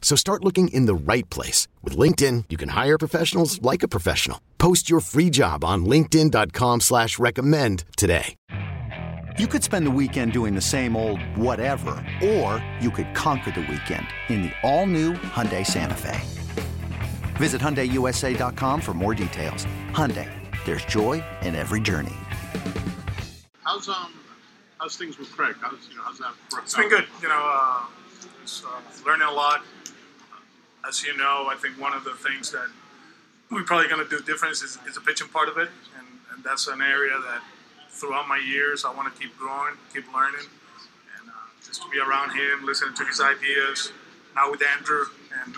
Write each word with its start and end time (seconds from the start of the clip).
So 0.00 0.16
start 0.16 0.42
looking 0.42 0.68
in 0.68 0.86
the 0.86 0.94
right 0.94 1.28
place. 1.28 1.68
With 1.82 1.96
LinkedIn, 1.98 2.44
you 2.48 2.56
can 2.56 2.70
hire 2.70 2.96
professionals 2.96 3.60
like 3.60 3.82
a 3.82 3.88
professional. 3.88 4.40
Post 4.56 4.88
your 4.88 5.00
free 5.00 5.28
job 5.28 5.64
on 5.64 5.84
linkedin.com 5.84 6.80
slash 6.80 7.18
recommend 7.18 7.84
today. 7.98 8.34
You 9.38 9.46
could 9.46 9.62
spend 9.62 9.86
the 9.86 9.90
weekend 9.90 10.32
doing 10.32 10.54
the 10.54 10.62
same 10.62 10.96
old 10.96 11.20
whatever, 11.36 12.02
or 12.24 12.64
you 12.80 12.90
could 12.90 13.14
conquer 13.14 13.50
the 13.50 13.60
weekend 13.60 14.06
in 14.30 14.42
the 14.42 14.52
all-new 14.62 15.12
Hyundai 15.12 15.64
Santa 15.66 15.94
Fe. 15.94 16.18
Visit 17.36 17.60
HyundaiUSA.com 17.60 18.80
for 18.80 18.94
more 18.94 19.14
details. 19.14 19.66
Hyundai, 19.92 20.30
there's 20.64 20.86
joy 20.86 21.22
in 21.42 21.54
every 21.54 21.80
journey. 21.80 22.14
How's 23.62 23.88
um 23.90 24.14
how's 24.78 24.96
things 24.96 25.18
with 25.18 25.30
Craig? 25.32 25.56
How's 25.60 25.86
you 25.90 25.96
know 25.96 26.02
how's 26.04 26.18
that? 26.18 26.32
worked 26.50 26.64
It's 26.64 26.74
been 26.74 26.88
good. 26.88 27.04
You 27.20 27.28
know, 27.28 27.42
uh, 27.52 27.84
it's, 28.42 28.64
uh, 28.64 28.68
learning 29.04 29.26
a 29.26 29.32
lot. 29.32 29.64
As 30.86 31.02
you 31.02 31.16
know, 31.16 31.48
I 31.50 31.56
think 31.56 31.80
one 31.80 31.92
of 31.92 32.04
the 32.04 32.12
things 32.12 32.50
that 32.52 32.68
we're 33.50 33.64
probably 33.64 33.88
going 33.88 34.06
to 34.06 34.08
do 34.08 34.22
different 34.24 34.52
is, 34.52 34.62
is 34.62 34.94
the 34.94 35.00
pitching 35.00 35.28
part 35.28 35.48
of 35.48 35.58
it, 35.58 35.68
and, 35.98 36.06
and 36.32 36.44
that's 36.44 36.68
an 36.68 36.80
area 36.80 37.14
that 37.18 37.42
throughout 37.90 38.28
my 38.28 38.38
years 38.38 38.84
I 38.84 38.94
want 38.94 39.12
to 39.12 39.20
keep 39.20 39.36
growing, 39.36 39.74
keep 39.92 40.04
learning, 40.14 40.46
and 41.18 41.28
uh, 41.28 41.32
just 41.64 41.82
to 41.82 41.88
be 41.88 41.98
around 41.98 42.30
him, 42.36 42.64
listening 42.64 42.94
to 42.94 43.04
his 43.04 43.20
ideas. 43.20 43.92
Now 44.34 44.50
with 44.50 44.62
Andrew, 44.62 45.04
and 45.42 45.56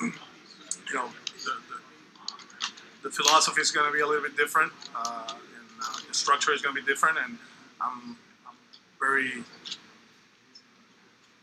you 0.00 0.94
know, 0.94 1.08
the, 1.44 1.52
the, 1.68 3.08
the 3.08 3.10
philosophy 3.10 3.60
is 3.60 3.70
going 3.70 3.86
to 3.86 3.92
be 3.92 4.00
a 4.00 4.06
little 4.06 4.22
bit 4.22 4.36
different, 4.36 4.72
uh, 4.96 5.24
and 5.28 5.68
uh, 5.82 5.98
the 6.08 6.14
structure 6.14 6.52
is 6.52 6.62
going 6.62 6.74
to 6.74 6.80
be 6.80 6.86
different, 6.86 7.18
and 7.18 7.36
I'm, 7.80 8.16
I'm 8.46 8.56
very 9.00 9.44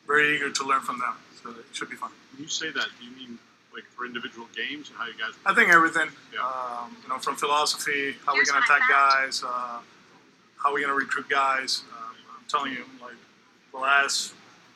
very 0.09 0.36
eager 0.36 0.50
to 0.50 0.64
learn 0.64 0.82
from 0.82 0.98
them. 0.98 1.14
So 1.44 1.52
it 1.52 1.66
should 1.72 1.90
be 1.90 1.96
fun. 1.96 2.09
When 2.40 2.46
you 2.46 2.50
say 2.50 2.72
that, 2.72 2.88
do 2.98 3.06
you 3.06 3.12
mean 3.18 3.38
like 3.74 3.84
for 3.92 4.06
individual 4.06 4.48
games 4.56 4.88
and 4.88 4.98
how 4.98 5.08
you 5.08 5.14
guys? 5.20 5.34
I 5.46 5.54
think 5.54 5.72
everything, 5.74 6.08
Yeah. 6.34 6.40
um, 6.40 6.96
you 7.04 7.10
know, 7.10 7.20
from 7.20 7.36
philosophy, 7.36 8.16
how 8.26 8.34
we're 8.34 8.46
going 8.46 8.64
to 8.64 8.66
attack 8.66 8.90
guys, 8.90 9.44
uh, 9.44 9.80
how 10.56 10.72
we're 10.72 10.80
going 10.80 10.88
to 10.88 10.94
recruit 10.94 11.28
guys. 11.28 11.84
Um, 11.92 12.16
I'm 12.38 12.46
telling 12.48 12.72
you, 12.72 12.86
like 13.02 13.18
the 13.74 13.78
last 13.80 14.36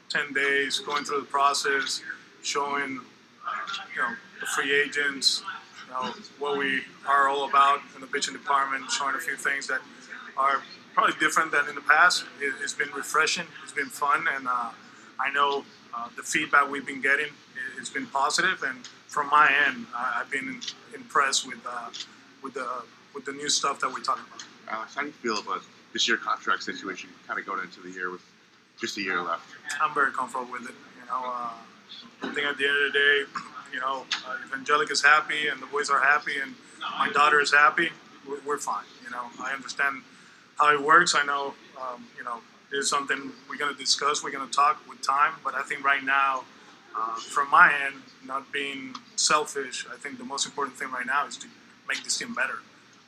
10 0.10 0.34
days, 0.34 0.80
going 0.80 1.06
through 1.06 1.22
the 1.22 1.26
process, 1.28 2.02
showing, 2.42 3.00
uh, 3.48 3.52
you 3.96 4.02
know, 4.02 4.10
the 4.42 4.46
free 4.48 4.78
agents, 4.78 5.42
you 5.88 5.94
know, 5.94 6.14
what 6.40 6.58
we 6.58 6.82
are 7.08 7.30
all 7.30 7.48
about 7.48 7.80
in 7.96 8.02
the 8.02 8.08
pitching 8.08 8.34
department, 8.34 8.92
showing 8.92 9.16
a 9.16 9.20
few 9.20 9.38
things 9.38 9.68
that 9.68 9.80
are 10.36 10.62
probably 10.94 11.16
different 11.18 11.50
than 11.54 11.70
in 11.70 11.76
the 11.76 11.82
past. 11.82 12.26
It, 12.42 12.56
it's 12.62 12.74
been 12.74 12.92
refreshing, 12.92 13.46
it's 13.64 13.72
been 13.72 13.86
fun, 13.88 14.28
and 14.36 14.50
uh, 14.50 14.72
I 15.18 15.32
know 15.32 15.64
uh, 15.96 16.10
the 16.16 16.24
feedback 16.24 16.70
we've 16.70 16.86
been 16.86 17.02
getting 17.02 17.32
has 17.78 17.90
been 17.90 18.08
positive, 18.08 18.64
and 18.64 18.86
from 19.08 19.30
my 19.30 19.52
end, 19.68 19.86
I, 19.96 20.22
I've 20.22 20.32
been 20.32 20.62
impressed 20.94 21.48
with 21.48 21.60
uh, 21.68 21.90
with 22.42 22.54
the 22.54 22.68
with 23.14 23.26
the 23.26 23.34
new 23.34 23.50
stuff 23.50 23.80
that 23.82 23.92
we're 23.92 24.00
talking 24.02 24.24
about. 24.28 24.44
Alex, 24.70 24.96
how 24.96 25.02
do 25.02 25.08
you 25.08 25.14
feel 25.14 25.40
about 25.40 25.62
this 25.92 26.08
year 26.08 26.18
contract 26.18 26.64
situation, 26.64 27.10
kind 27.28 27.40
of 27.40 27.46
going 27.46 27.62
into 27.62 27.82
the 27.82 27.92
year 27.92 28.10
with 28.10 28.22
just 28.80 28.98
a 28.98 29.02
year 29.02 29.22
left? 29.22 29.46
I'm 29.82 29.94
very 29.94 30.12
comfortable 30.12 30.52
with 30.52 30.64
it. 30.64 30.76
You 31.00 31.06
know, 31.08 31.22
uh, 31.26 31.52
I 32.24 32.34
think 32.34 32.48
at 32.48 32.58
the 32.58 32.68
end 32.68 32.78
of 32.86 32.94
the 32.94 33.00
day, 33.00 33.24
you 33.74 33.80
know, 33.80 34.06
uh, 34.28 34.36
if 34.46 34.54
Angelica's 34.54 35.04
happy 35.04 35.48
and 35.48 35.62
the 35.62 35.68
boys 35.68 35.90
are 35.90 36.00
happy 36.00 36.34
and 36.42 36.56
my 36.98 37.10
daughter 37.10 37.40
is 37.40 37.52
happy, 37.52 37.90
we're, 38.28 38.40
we're 38.46 38.58
fine. 38.58 38.86
You 39.04 39.12
know, 39.12 39.26
I 39.40 39.54
understand 39.54 40.02
how 40.58 40.74
it 40.74 40.82
works. 40.82 41.16
I 41.16 41.26
know, 41.26 41.54
um, 41.80 42.08
you 42.18 42.24
know, 42.24 42.40
there's 42.74 42.90
something 42.90 43.32
we're 43.48 43.56
going 43.56 43.72
to 43.72 43.80
discuss. 43.80 44.24
We're 44.24 44.32
going 44.32 44.50
to 44.50 44.54
talk 44.54 44.82
with 44.90 45.00
time. 45.04 45.34
But 45.44 45.54
I 45.54 45.62
think 45.62 45.86
right 45.86 46.04
now, 46.04 46.44
uh, 46.98 47.16
from 47.18 47.50
my 47.52 47.72
end, 47.86 48.02
not 48.26 48.52
being 48.52 48.96
selfish, 49.16 49.86
I 49.94 49.96
think 49.96 50.18
the 50.18 50.24
most 50.24 50.48
important 50.48 50.76
thing 50.76 50.90
right 50.92 51.06
now 51.06 51.28
is 51.28 51.38
to 51.38 51.48
make 51.88 52.04
this 52.04 52.18
team 52.18 52.34
better. 52.34 52.58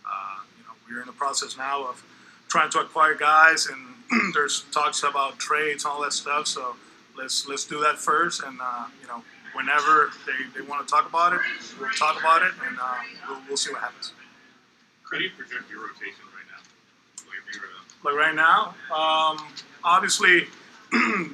Uh, 0.06 0.38
you 0.56 0.64
know, 0.66 0.74
we're 0.88 1.02
in 1.02 1.08
the 1.08 1.14
process 1.14 1.58
now 1.58 1.84
of 1.88 2.04
trying 2.48 2.70
to 2.70 2.80
acquire 2.80 3.16
guys, 3.16 3.66
and 3.66 4.34
there's 4.36 4.66
talks 4.72 5.02
about 5.02 5.40
trades 5.40 5.84
and 5.84 5.92
all 5.92 6.04
that 6.04 6.14
stuff. 6.14 6.46
So 6.46 6.76
let's 7.18 7.48
let's 7.48 7.66
do 7.66 7.80
that 7.82 7.98
first, 7.98 8.44
and 8.44 8.60
uh, 8.62 8.86
you 9.02 9.08
know, 9.08 9.24
whenever 9.54 10.12
they, 10.28 10.60
they 10.60 10.66
want 10.68 10.88
to 10.88 10.92
talk 10.94 11.10
about 11.10 11.34
it, 11.34 11.42
we'll 11.80 11.90
talk 11.92 12.20
about 12.20 12.44
it, 12.44 12.52
and 12.68 12.78
uh, 12.80 12.98
we'll, 13.28 13.42
we'll 13.48 13.58
see 13.58 13.74
what 13.74 13.82
happens. 13.82 14.14
How 15.10 15.18
do 15.18 15.24
you 15.24 15.32
project 15.32 15.72
your 15.72 15.82
rotation 15.82 16.22
Like 18.06 18.16
right 18.16 18.36
now, 18.36 18.76
um, 18.96 19.40
obviously, 19.84 20.46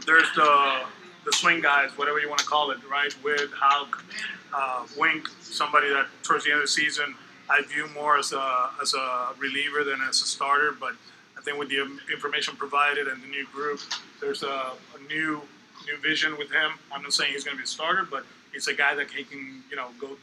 there's 0.08 0.32
the 0.36 0.82
the 1.26 1.32
swing 1.34 1.62
guys, 1.62 1.92
whatever 1.98 2.20
you 2.20 2.28
want 2.30 2.40
to 2.40 2.48
call 2.48 2.72
it, 2.72 2.80
right? 2.90 3.14
With 3.24 3.52
Houck, 3.54 4.04
uh, 4.56 4.88
Wink, 4.98 5.28
somebody 5.42 5.90
that 5.90 6.08
towards 6.24 6.46
the 6.46 6.52
end 6.52 6.62
of 6.62 6.64
the 6.64 6.72
season 6.72 7.14
I 7.52 7.62
view 7.64 7.88
more 7.94 8.18
as 8.18 8.32
a 8.32 8.70
as 8.82 8.94
a 8.94 9.34
reliever 9.38 9.84
than 9.84 10.00
as 10.08 10.22
a 10.22 10.26
starter. 10.26 10.72
But 10.72 10.94
I 11.38 11.42
think 11.42 11.60
with 11.60 11.70
the 11.70 11.82
information 12.12 12.56
provided 12.56 13.08
and 13.08 13.22
the 13.22 13.28
new 13.28 13.46
group, 13.48 13.82
there's 14.22 14.44
a, 14.44 14.72
a 14.96 15.08
new 15.10 15.42
new 15.86 15.98
vision 16.02 16.38
with 16.38 16.50
him. 16.50 16.72
I'm 16.94 17.04
not 17.04 17.12
saying 17.12 17.34
he's 17.34 17.44
going 17.44 17.58
to 17.58 17.62
be 17.62 17.66
a 17.66 17.68
starter, 17.68 18.08
but 18.10 18.24
he's 18.54 18.68
a 18.68 18.74
guy 18.74 18.96
that 18.96 19.12
he 19.12 19.26
can 19.26 19.64
you 19.70 19.76
know 19.76 19.88
go 20.00 20.18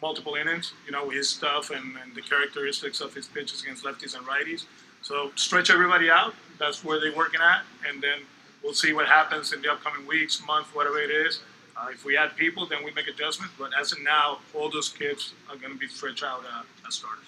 multiple 0.00 0.34
innings, 0.34 0.72
you 0.86 0.92
know, 0.92 1.06
with 1.06 1.16
his 1.16 1.28
stuff 1.28 1.70
and, 1.70 1.96
and 2.02 2.14
the 2.14 2.22
characteristics 2.22 3.00
of 3.00 3.14
his 3.14 3.26
pitches 3.26 3.62
against 3.62 3.84
lefties 3.84 4.16
and 4.16 4.26
righties. 4.26 4.64
So 5.02 5.32
stretch 5.34 5.70
everybody 5.70 6.10
out. 6.10 6.34
That's 6.58 6.84
where 6.84 7.00
they're 7.00 7.14
working 7.14 7.40
at, 7.40 7.62
and 7.88 8.02
then 8.02 8.20
we'll 8.62 8.74
see 8.74 8.92
what 8.92 9.06
happens 9.06 9.52
in 9.52 9.60
the 9.62 9.72
upcoming 9.72 10.06
weeks, 10.06 10.42
month, 10.46 10.68
whatever 10.74 11.00
it 11.00 11.10
is. 11.10 11.40
Uh, 11.76 11.88
if 11.90 12.04
we 12.04 12.16
add 12.16 12.36
people, 12.36 12.66
then 12.66 12.84
we 12.84 12.92
make 12.92 13.08
adjustments. 13.08 13.54
But 13.58 13.70
as 13.78 13.92
of 13.92 14.02
now, 14.02 14.38
all 14.54 14.70
those 14.70 14.88
kids 14.88 15.32
are 15.50 15.56
going 15.56 15.72
to 15.72 15.78
be 15.78 15.88
stretched 15.88 16.22
out 16.22 16.44
uh, 16.44 16.62
as 16.86 16.94
starters. 16.94 17.24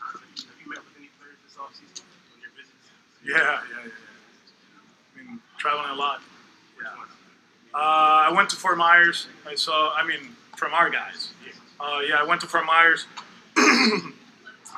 Have 0.00 0.20
you 0.64 0.68
met 0.68 0.78
with 0.78 0.96
any 0.98 1.10
players 1.20 1.36
this 1.44 1.56
offseason 1.56 2.02
on 2.34 2.40
your 2.40 2.50
visits? 2.56 2.90
Yeah, 3.24 3.36
yeah, 3.36 3.60
yeah. 3.70 3.84
yeah. 3.84 5.22
I 5.22 5.30
mean, 5.30 5.40
traveling 5.58 5.90
a 5.90 5.94
lot. 5.94 6.20
Yeah. 6.82 6.88
Uh, 7.74 7.78
I 7.78 8.32
went 8.34 8.50
to 8.50 8.56
Fort 8.56 8.78
Myers. 8.78 9.28
I 9.46 9.54
saw. 9.54 9.94
I 9.94 10.04
mean, 10.04 10.34
from 10.56 10.72
our 10.72 10.90
guys. 10.90 11.30
Uh, 11.78 12.00
yeah, 12.08 12.16
I 12.16 12.24
went 12.24 12.40
to 12.40 12.46
Fort 12.46 12.64
Myers 12.64 13.06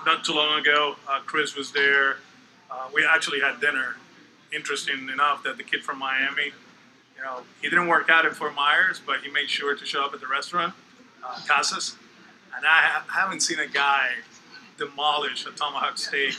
not 0.05 0.25
too 0.25 0.33
long 0.33 0.59
ago. 0.59 0.97
Uh, 1.09 1.21
Chris 1.25 1.55
was 1.55 1.71
there. 1.71 2.17
Uh, 2.71 2.89
we 2.93 3.07
actually 3.07 3.41
had 3.41 3.61
dinner. 3.61 3.97
Interesting 4.53 5.09
enough 5.11 5.43
that 5.43 5.57
the 5.59 5.63
kid 5.63 5.83
from 5.83 5.99
Miami, 5.99 6.53
you 7.17 7.23
know, 7.23 7.43
he 7.61 7.69
didn't 7.69 7.89
work 7.89 8.09
out 8.09 8.25
in 8.25 8.33
Fort 8.33 8.55
Myers, 8.55 9.01
but 9.05 9.21
he 9.21 9.31
made 9.31 9.51
sure 9.51 9.77
to 9.77 9.85
show 9.85 10.05
up 10.05 10.15
at 10.15 10.21
the 10.21 10.27
restaurant, 10.27 10.73
uh, 11.23 11.39
Casas. 11.47 11.97
And 12.57 12.65
I 12.65 12.81
ha- 12.81 13.05
haven't 13.09 13.41
seen 13.41 13.59
a 13.59 13.67
guy 13.67 14.09
demolish 14.79 15.45
a 15.45 15.51
tomahawk 15.51 15.99
steak 15.99 16.35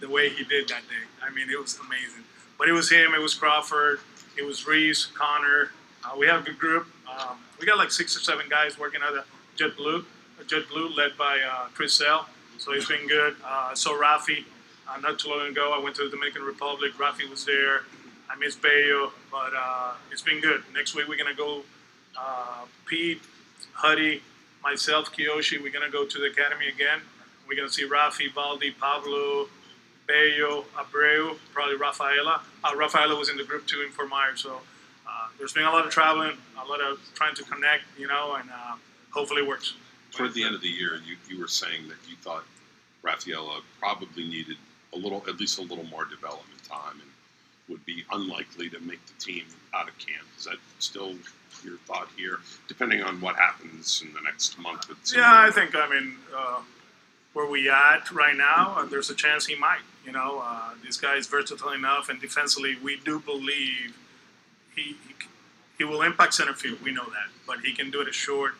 the 0.00 0.08
way 0.08 0.28
he 0.28 0.44
did 0.44 0.68
that 0.68 0.82
day. 0.88 1.06
I 1.22 1.30
mean, 1.30 1.48
it 1.48 1.58
was 1.58 1.78
amazing. 1.78 2.24
But 2.58 2.68
it 2.68 2.72
was 2.72 2.90
him, 2.90 3.14
it 3.14 3.20
was 3.20 3.34
Crawford, 3.34 4.00
it 4.36 4.44
was 4.44 4.66
Reese, 4.66 5.06
Connor. 5.06 5.70
Uh, 6.04 6.16
we 6.18 6.26
have 6.26 6.42
a 6.42 6.44
good 6.44 6.58
group. 6.58 6.86
Um, 7.08 7.38
we 7.58 7.66
got 7.66 7.78
like 7.78 7.90
six 7.90 8.14
or 8.16 8.20
seven 8.20 8.46
guys 8.50 8.78
working 8.78 9.00
at 9.02 9.14
the 9.14 9.24
JetBlue, 9.56 10.04
Jet 10.46 10.68
Blue, 10.68 10.88
led 10.88 11.16
by 11.16 11.40
uh, 11.40 11.66
Chris 11.74 11.94
Sale. 11.94 12.26
So 12.58 12.72
he's 12.72 12.86
been 12.86 13.08
good. 13.08 13.36
Uh, 13.44 13.74
so 13.74 13.98
Rafi, 13.98 14.44
uh, 14.88 14.98
not 14.98 15.18
too 15.18 15.30
long 15.30 15.48
ago, 15.48 15.72
I 15.74 15.82
went 15.82 15.96
to 15.96 16.04
the 16.04 16.10
Dominican 16.10 16.42
Republic. 16.42 16.92
Rafi 16.98 17.28
was 17.28 17.44
there. 17.44 17.82
I 18.28 18.36
miss 18.36 18.56
Bello, 18.56 19.12
but 19.30 19.52
uh, 19.56 19.94
it's 20.10 20.22
been 20.22 20.40
good. 20.40 20.62
Next 20.74 20.94
week 20.94 21.08
we're 21.08 21.18
gonna 21.18 21.34
go. 21.34 21.62
Uh, 22.18 22.64
Pete, 22.86 23.20
Huddy, 23.72 24.22
myself, 24.62 25.10
Kiyoshi. 25.12 25.62
We're 25.62 25.72
gonna 25.72 25.90
go 25.90 26.04
to 26.04 26.18
the 26.18 26.26
academy 26.26 26.68
again. 26.68 27.00
We're 27.48 27.56
gonna 27.56 27.70
see 27.70 27.86
Rafi, 27.88 28.32
Valdi, 28.32 28.76
Pablo, 28.78 29.48
Bello, 30.06 30.64
Abreu, 30.76 31.36
probably 31.52 31.76
Rafaela. 31.76 32.42
Uh, 32.62 32.76
Rafaela 32.76 33.16
was 33.16 33.28
in 33.28 33.36
the 33.36 33.44
group 33.44 33.66
too 33.66 33.82
in 33.82 33.90
Fort 33.90 34.08
Myers, 34.08 34.40
so 34.42 34.60
uh, 35.06 35.28
there's 35.38 35.52
been 35.52 35.64
a 35.64 35.70
lot 35.70 35.86
of 35.86 35.90
traveling, 35.90 36.36
a 36.62 36.68
lot 36.68 36.80
of 36.80 36.98
trying 37.14 37.34
to 37.34 37.44
connect, 37.44 37.84
you 37.98 38.06
know, 38.06 38.34
and 38.34 38.50
uh, 38.50 38.76
hopefully 39.10 39.42
it 39.42 39.48
works. 39.48 39.74
Toward 40.12 40.34
the 40.34 40.44
end 40.44 40.54
of 40.54 40.60
the 40.60 40.68
year, 40.68 41.00
you, 41.04 41.16
you 41.28 41.40
were 41.40 41.48
saying 41.48 41.88
that 41.88 41.96
you 42.08 42.16
thought 42.16 42.44
Rafaela 43.02 43.60
probably 43.80 44.24
needed 44.24 44.56
a 44.94 44.98
little, 44.98 45.22
at 45.28 45.40
least 45.40 45.58
a 45.58 45.62
little 45.62 45.84
more 45.84 46.04
development 46.04 46.62
time, 46.68 47.00
and 47.00 47.10
would 47.68 47.84
be 47.86 48.04
unlikely 48.12 48.68
to 48.70 48.80
make 48.80 49.04
the 49.06 49.24
team 49.24 49.44
out 49.74 49.88
of 49.88 49.98
camp. 49.98 50.26
Is 50.38 50.44
that 50.44 50.56
still 50.78 51.14
your 51.64 51.78
thought 51.86 52.08
here, 52.16 52.40
depending 52.68 53.02
on 53.02 53.20
what 53.20 53.36
happens 53.36 54.02
in 54.04 54.12
the 54.12 54.20
next 54.20 54.58
month? 54.58 54.90
Yeah, 55.14 55.22
I 55.26 55.50
think. 55.50 55.74
I 55.74 55.88
mean, 55.88 56.16
uh, 56.36 56.60
where 57.32 57.48
we 57.48 57.70
at 57.70 58.10
right 58.10 58.36
now, 58.36 58.74
uh, 58.76 58.84
there's 58.84 59.10
a 59.10 59.14
chance 59.14 59.46
he 59.46 59.56
might. 59.56 59.80
You 60.04 60.12
know, 60.12 60.42
uh, 60.44 60.70
this 60.84 60.98
guy 60.98 61.16
is 61.16 61.26
versatile 61.26 61.72
enough, 61.72 62.08
and 62.08 62.20
defensively, 62.20 62.76
we 62.82 62.96
do 62.96 63.18
believe 63.20 63.96
he, 64.76 64.96
he 65.08 65.14
he 65.78 65.84
will 65.84 66.02
impact 66.02 66.34
center 66.34 66.52
field. 66.54 66.82
We 66.82 66.92
know 66.92 67.04
that, 67.04 67.30
but 67.46 67.60
he 67.60 67.72
can 67.72 67.90
do 67.90 68.00
it 68.00 68.08
as 68.08 68.14
short. 68.14 68.52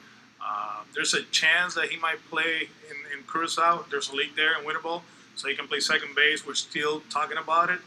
Uh, 0.44 0.82
there's 0.94 1.14
a 1.14 1.22
chance 1.24 1.74
that 1.74 1.90
he 1.90 1.96
might 1.98 2.18
play 2.28 2.68
in, 2.90 3.18
in 3.18 3.24
Curacao. 3.30 3.84
There's 3.90 4.10
a 4.10 4.14
league 4.16 4.36
there 4.36 4.58
in 4.58 4.64
winter 4.64 4.80
ball, 4.80 5.02
so 5.36 5.48
he 5.48 5.54
can 5.54 5.66
play 5.68 5.80
second 5.80 6.14
base. 6.14 6.46
We're 6.46 6.54
still 6.54 7.02
talking 7.10 7.38
about 7.38 7.70
it, 7.70 7.80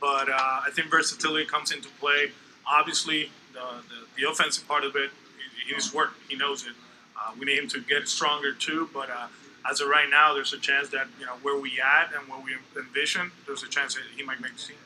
but 0.00 0.28
uh, 0.28 0.62
I 0.66 0.70
think 0.72 0.90
versatility 0.90 1.46
comes 1.46 1.72
into 1.72 1.88
play. 2.00 2.32
Obviously, 2.66 3.30
the, 3.52 3.60
the, 3.60 4.22
the 4.22 4.30
offensive 4.30 4.66
part 4.66 4.84
of 4.84 4.96
it, 4.96 5.10
he, 5.56 5.66
he 5.66 5.72
needs 5.72 5.92
work. 5.92 6.14
He 6.28 6.36
knows 6.36 6.64
it. 6.66 6.72
Uh, 7.18 7.32
we 7.38 7.46
need 7.46 7.58
him 7.58 7.68
to 7.68 7.80
get 7.80 8.08
stronger 8.08 8.52
too, 8.52 8.88
but 8.92 9.08
uh, 9.10 9.28
as 9.68 9.80
of 9.80 9.88
right 9.88 10.08
now, 10.10 10.34
there's 10.34 10.52
a 10.52 10.58
chance 10.58 10.88
that 10.90 11.06
you 11.18 11.26
know 11.26 11.36
where 11.42 11.58
we 11.58 11.80
at 11.80 12.12
and 12.12 12.28
where 12.28 12.40
we 12.40 12.52
envision, 12.76 13.32
there's 13.46 13.62
a 13.62 13.68
chance 13.68 13.94
that 13.94 14.02
he 14.14 14.22
might 14.22 14.40
make 14.40 14.52
the 14.56 14.74
team. 14.74 14.76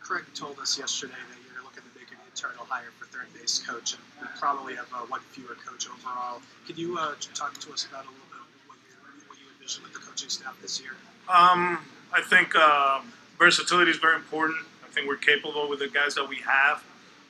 Craig 0.00 0.24
told 0.34 0.58
us 0.58 0.78
yesterday 0.78 1.14
that 1.14 1.38
you're 1.46 1.62
looking 1.62 1.82
to 1.82 1.92
make 1.98 2.10
an 2.10 2.18
internal 2.30 2.64
hire 2.68 2.90
for 2.98 3.06
third 3.06 3.26
base 3.34 3.58
coach, 3.58 3.94
and 3.94 4.02
we 4.20 4.28
probably 4.38 4.74
have 4.74 4.86
uh, 4.94 5.06
one 5.06 5.20
fewer 5.30 5.56
coach 5.66 5.86
overall. 5.88 6.40
Can 6.66 6.76
you 6.76 6.96
uh, 6.98 7.14
talk 7.34 7.58
to 7.58 7.72
us 7.72 7.86
about 7.86 8.04
a 8.04 8.10
little 8.10 8.30
bit 8.30 8.42
what 8.66 8.78
you 8.86 8.94
what 9.26 9.38
you 9.38 9.46
envision 9.58 9.82
with 9.82 9.92
the 9.92 10.00
coaching 10.00 10.28
staff 10.28 10.54
this 10.62 10.80
year? 10.80 10.92
Um, 11.28 11.78
I 12.12 12.22
think 12.22 12.54
uh, 12.56 13.00
versatility 13.38 13.90
is 13.90 13.98
very 13.98 14.16
important. 14.16 14.58
I 14.84 14.92
think 14.92 15.06
we're 15.06 15.16
capable 15.16 15.68
with 15.68 15.78
the 15.78 15.88
guys 15.88 16.14
that 16.16 16.28
we 16.28 16.36
have. 16.38 16.82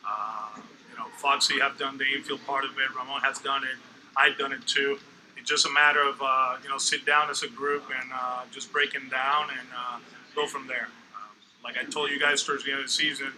Uh, 0.07 0.61
you 0.91 0.97
know, 0.99 1.05
Foxy 1.19 1.61
have 1.61 1.79
done 1.79 1.99
the 1.99 2.07
infield 2.07 2.45
part 2.47 2.65
of 2.65 2.71
it. 2.73 2.95
Ramon 2.97 3.21
has 3.23 3.39
done 3.39 3.63
it. 3.65 3.77
I've 4.17 4.39
done 4.39 4.53
it 4.53 4.67
too. 4.67 4.99
It's 5.37 5.49
just 5.49 5.67
a 5.67 5.71
matter 5.71 6.01
of 6.03 6.21
uh, 6.23 6.57
you 6.63 6.69
know 6.69 6.79
sit 6.79 7.07
down 7.07 7.31
as 7.31 7.43
a 7.43 7.49
group 7.49 7.85
and 8.01 8.11
uh, 8.13 8.43
just 8.51 8.73
breaking 8.73 9.09
down 9.11 9.49
and 9.51 9.69
uh, 9.77 9.99
go 10.35 10.47
from 10.47 10.67
there. 10.67 10.89
Um, 11.15 11.31
like 11.65 11.77
I 11.79 11.85
told 11.85 12.11
you 12.11 12.19
guys 12.19 12.43
towards 12.43 12.65
the 12.65 12.71
end 12.73 12.81
of 12.81 12.87
the 12.87 12.93
season, 12.93 13.29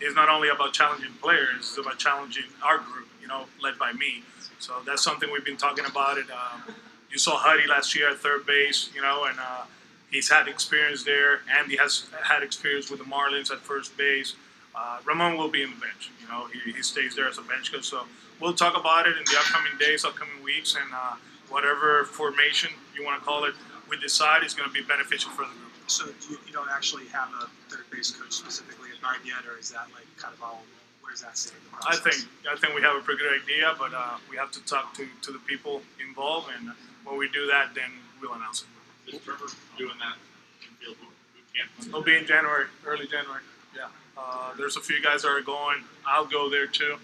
it's 0.00 0.14
not 0.14 0.28
only 0.28 0.48
about 0.48 0.72
challenging 0.72 1.12
players; 1.22 1.60
it's 1.60 1.78
about 1.78 1.98
challenging 1.98 2.44
our 2.62 2.78
group. 2.78 3.08
You 3.20 3.28
know, 3.28 3.46
led 3.62 3.78
by 3.78 3.92
me. 3.92 4.22
So 4.58 4.74
that's 4.86 5.02
something 5.02 5.30
we've 5.32 5.44
been 5.44 5.56
talking 5.56 5.84
about. 5.84 6.18
It. 6.18 6.26
Um, 6.30 6.74
you 7.10 7.18
saw 7.18 7.36
Huddy 7.36 7.66
last 7.66 7.94
year 7.96 8.10
at 8.10 8.18
third 8.18 8.46
base. 8.46 8.90
You 8.94 9.02
know, 9.02 9.24
and 9.24 9.38
uh, 9.38 9.64
he's 10.10 10.30
had 10.30 10.48
experience 10.48 11.04
there. 11.04 11.40
Andy 11.58 11.76
has 11.76 12.06
had 12.22 12.42
experience 12.42 12.90
with 12.90 13.00
the 13.00 13.06
Marlins 13.06 13.50
at 13.50 13.58
first 13.58 13.96
base. 13.96 14.34
Uh, 14.74 14.98
Ramon 15.04 15.36
will 15.36 15.48
be 15.48 15.62
in 15.62 15.70
the 15.70 15.76
bench. 15.76 16.10
You 16.20 16.28
know, 16.28 16.48
he, 16.52 16.72
he 16.72 16.82
stays 16.82 17.14
there 17.16 17.28
as 17.28 17.38
a 17.38 17.42
bench 17.42 17.72
coach. 17.72 17.84
So 17.84 18.04
we'll 18.40 18.54
talk 18.54 18.78
about 18.78 19.06
it 19.06 19.16
in 19.16 19.24
the 19.24 19.36
upcoming 19.38 19.72
days, 19.78 20.04
upcoming 20.04 20.42
weeks, 20.42 20.76
and 20.76 20.92
uh, 20.92 21.16
whatever 21.48 22.04
formation 22.04 22.70
you 22.94 23.04
want 23.04 23.20
to 23.20 23.24
call 23.24 23.44
it, 23.44 23.54
we 23.88 23.96
decide 23.98 24.44
is 24.44 24.52
going 24.54 24.68
to 24.68 24.72
be 24.72 24.82
beneficial 24.82 25.30
for 25.30 25.42
the 25.42 25.52
group. 25.52 25.72
So 25.86 26.06
you, 26.28 26.38
you 26.46 26.52
don't 26.52 26.70
actually 26.70 27.06
have 27.08 27.28
a 27.40 27.46
third 27.70 27.88
base 27.90 28.10
coach 28.10 28.32
specifically 28.32 28.90
in 28.94 29.00
mind 29.02 29.22
yet, 29.24 29.46
or 29.46 29.58
is 29.58 29.70
that 29.70 29.86
like 29.94 30.06
kind 30.18 30.34
of 30.34 30.42
all? 30.42 30.62
Where's 31.00 31.22
that 31.22 31.38
sitting? 31.38 31.58
I 31.88 31.94
think 31.96 32.28
I 32.50 32.56
think 32.56 32.74
we 32.74 32.82
have 32.82 32.96
a 32.96 33.00
pretty 33.00 33.22
good 33.22 33.40
idea, 33.40 33.74
but 33.78 33.94
uh, 33.94 34.18
we 34.28 34.36
have 34.36 34.50
to 34.52 34.64
talk 34.66 34.92
to, 34.94 35.06
to 35.22 35.30
the 35.30 35.38
people 35.38 35.82
involved, 36.04 36.48
and 36.58 36.72
when 37.04 37.16
we 37.16 37.28
do 37.28 37.46
that, 37.46 37.74
then 37.74 37.90
we'll 38.20 38.32
announce 38.34 38.62
it. 38.62 38.68
Is 39.08 39.20
Trevor 39.20 39.46
doing 39.78 39.94
that 39.98 40.16
infield 40.62 40.96
boot 40.98 41.08
camp? 41.54 41.88
It'll 41.88 42.02
be 42.02 42.16
in 42.16 42.26
January, 42.26 42.66
early 42.84 43.06
January. 43.06 43.42
Yeah, 43.74 43.88
uh, 44.16 44.54
there's 44.56 44.76
a 44.76 44.80
few 44.80 45.02
guys 45.02 45.22
that 45.22 45.28
are 45.28 45.40
going. 45.40 45.78
I'll 46.06 46.26
go 46.26 46.50
there 46.50 46.66
too. 46.66 46.96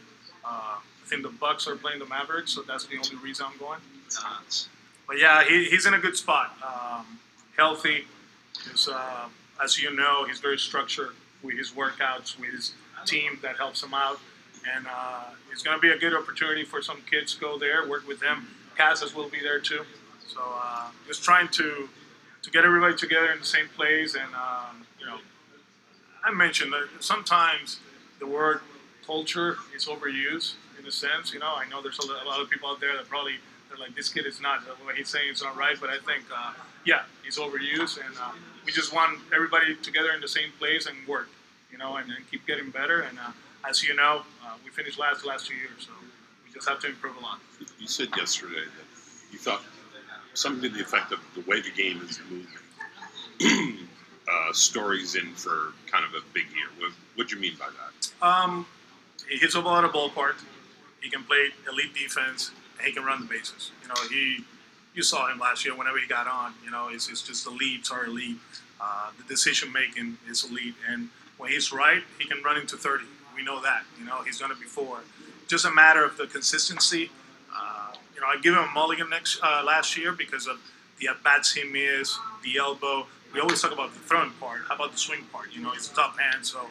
Uh, 0.44 0.78
I 0.78 1.06
think 1.06 1.22
the 1.22 1.28
Bucks 1.28 1.66
are 1.68 1.76
playing 1.76 1.98
the 1.98 2.06
Mavericks, 2.06 2.52
so 2.52 2.62
that's 2.62 2.86
the 2.86 2.96
only 2.96 3.16
reason 3.22 3.46
I'm 3.48 3.58
going. 3.58 3.80
But 5.06 5.18
yeah, 5.18 5.44
he, 5.44 5.64
he's 5.64 5.86
in 5.86 5.94
a 5.94 5.98
good 5.98 6.16
spot. 6.16 6.56
Um, 6.62 7.18
healthy. 7.56 8.06
He's, 8.70 8.88
uh, 8.88 9.28
as 9.62 9.80
you 9.80 9.94
know, 9.94 10.24
he's 10.24 10.38
very 10.38 10.58
structured 10.58 11.10
with 11.42 11.58
his 11.58 11.72
workouts, 11.72 12.38
with 12.38 12.50
his 12.50 12.74
team 13.04 13.38
that 13.42 13.56
helps 13.56 13.82
him 13.82 13.94
out. 13.94 14.18
And 14.74 14.86
uh, 14.86 15.24
it's 15.50 15.62
going 15.62 15.76
to 15.76 15.80
be 15.80 15.90
a 15.90 15.98
good 15.98 16.14
opportunity 16.14 16.64
for 16.64 16.80
some 16.82 17.02
kids 17.10 17.34
to 17.34 17.40
go 17.40 17.58
there, 17.58 17.88
work 17.88 18.06
with 18.06 18.20
them. 18.20 18.48
Casas 18.76 19.14
will 19.14 19.28
be 19.28 19.40
there 19.40 19.58
too. 19.58 19.84
So 20.28 20.40
uh, 20.42 20.88
just 21.06 21.22
trying 21.22 21.48
to 21.48 21.88
to 22.42 22.50
get 22.50 22.64
everybody 22.64 22.96
together 22.96 23.30
in 23.30 23.38
the 23.38 23.46
same 23.46 23.68
place. 23.76 24.14
And 24.14 24.34
um, 24.34 24.86
you 24.98 25.06
know, 25.06 25.18
I 26.24 26.32
mentioned 26.32 26.72
that 26.72 26.88
sometimes 27.00 27.78
the 28.18 28.26
word 28.26 28.60
culture 29.06 29.56
is 29.74 29.86
overused 29.86 30.54
in 30.78 30.86
a 30.86 30.90
sense. 30.90 31.32
You 31.32 31.40
know, 31.40 31.54
I 31.54 31.68
know 31.68 31.82
there's 31.82 31.98
a 31.98 32.06
lot 32.26 32.40
of 32.40 32.50
people 32.50 32.68
out 32.68 32.80
there 32.80 32.96
that 32.96 33.08
probably 33.08 33.34
they're 33.68 33.78
like, 33.78 33.94
this 33.94 34.08
kid 34.08 34.26
is 34.26 34.40
not 34.40 34.60
what 34.84 34.96
he's 34.96 35.08
saying 35.08 35.32
is 35.32 35.42
not 35.42 35.56
right. 35.56 35.76
But 35.80 35.90
I 35.90 35.98
think, 35.98 36.24
uh, 36.34 36.52
yeah, 36.84 37.02
he's 37.24 37.38
overused, 37.38 38.04
and 38.04 38.14
uh, 38.20 38.32
we 38.66 38.72
just 38.72 38.94
want 38.94 39.18
everybody 39.34 39.76
together 39.76 40.12
in 40.12 40.20
the 40.20 40.28
same 40.28 40.50
place 40.58 40.86
and 40.86 40.96
work. 41.08 41.28
You 41.70 41.78
know, 41.78 41.96
and, 41.96 42.10
and 42.10 42.30
keep 42.30 42.46
getting 42.46 42.68
better. 42.68 43.00
And 43.00 43.18
uh, 43.18 43.32
as 43.66 43.82
you 43.82 43.94
know, 43.94 44.22
uh, 44.44 44.54
we 44.62 44.70
finished 44.70 44.98
last 44.98 45.22
the 45.22 45.28
last 45.28 45.46
two 45.46 45.54
years, 45.54 45.86
so 45.86 45.90
we 46.44 46.52
just 46.52 46.68
have 46.68 46.80
to 46.80 46.88
improve 46.88 47.16
a 47.16 47.20
lot. 47.20 47.40
You 47.78 47.88
said 47.88 48.08
yesterday 48.14 48.64
that 48.64 49.32
you 49.32 49.38
thought 49.38 49.62
something 50.34 50.62
to 50.62 50.68
the 50.76 50.82
effect 50.82 51.12
of 51.12 51.20
the 51.34 51.42
way 51.42 51.60
the 51.60 51.70
game 51.70 52.00
is 52.08 52.20
moving. 52.30 53.78
uh, 54.30 54.52
Story's 54.52 55.14
in 55.14 55.34
for 55.34 55.72
kind 55.90 56.04
of 56.04 56.14
a 56.14 56.24
big 56.32 56.44
year. 56.54 56.90
What 57.14 57.28
do 57.28 57.36
you 57.36 57.40
mean 57.40 57.56
by 57.58 57.66
that? 57.66 58.26
Um, 58.26 58.66
he 59.28 59.38
hits 59.38 59.54
a 59.54 59.60
lot 59.60 59.84
of 59.84 59.92
ballpark. 59.92 60.34
He 61.00 61.10
can 61.10 61.24
play 61.24 61.48
elite 61.70 61.94
defense. 61.94 62.50
He 62.84 62.92
can 62.92 63.04
run 63.04 63.20
the 63.20 63.26
bases. 63.26 63.70
You 63.82 63.88
know, 63.88 63.94
he 64.10 64.44
you 64.94 65.02
saw 65.02 65.30
him 65.30 65.38
last 65.38 65.64
year. 65.64 65.76
Whenever 65.76 65.98
he 65.98 66.06
got 66.06 66.26
on, 66.26 66.54
you 66.64 66.70
know, 66.70 66.88
it's, 66.90 67.08
it's 67.08 67.22
just 67.22 67.44
the 67.44 67.50
leads 67.50 67.90
are 67.90 68.04
elite. 68.04 68.36
Uh, 68.80 69.10
the 69.16 69.24
decision 69.24 69.72
making 69.72 70.18
is 70.28 70.44
elite, 70.44 70.74
and 70.88 71.08
when 71.38 71.50
he's 71.50 71.72
right, 71.72 72.02
he 72.18 72.26
can 72.26 72.42
run 72.42 72.58
into 72.58 72.76
30. 72.76 73.04
We 73.36 73.44
know 73.44 73.62
that. 73.62 73.84
You 73.98 74.04
know, 74.04 74.22
he's 74.22 74.38
done 74.38 74.50
it 74.50 74.60
before. 74.60 74.98
Just 75.46 75.64
a 75.64 75.70
matter 75.70 76.04
of 76.04 76.16
the 76.16 76.26
consistency. 76.26 77.10
Uh, 77.54 77.92
know, 78.22 78.28
I 78.28 78.40
give 78.40 78.54
him 78.54 78.64
a 78.64 78.72
mulligan 78.72 79.10
next 79.10 79.40
uh, 79.42 79.62
last 79.64 79.96
year 79.96 80.12
because 80.12 80.46
of 80.46 80.58
the 80.98 81.08
at 81.08 81.22
bats 81.22 81.52
he 81.52 81.64
missed, 81.64 82.18
the 82.42 82.58
elbow. 82.58 83.06
We 83.34 83.40
always 83.40 83.60
talk 83.60 83.72
about 83.72 83.92
the 83.92 84.00
throwing 84.00 84.30
part. 84.32 84.60
How 84.68 84.74
about 84.76 84.92
the 84.92 84.98
swing 84.98 85.24
part? 85.32 85.52
You 85.52 85.62
know, 85.62 85.70
he's 85.70 85.90
a 85.90 85.94
top 85.94 86.18
hand, 86.18 86.44
so 86.46 86.66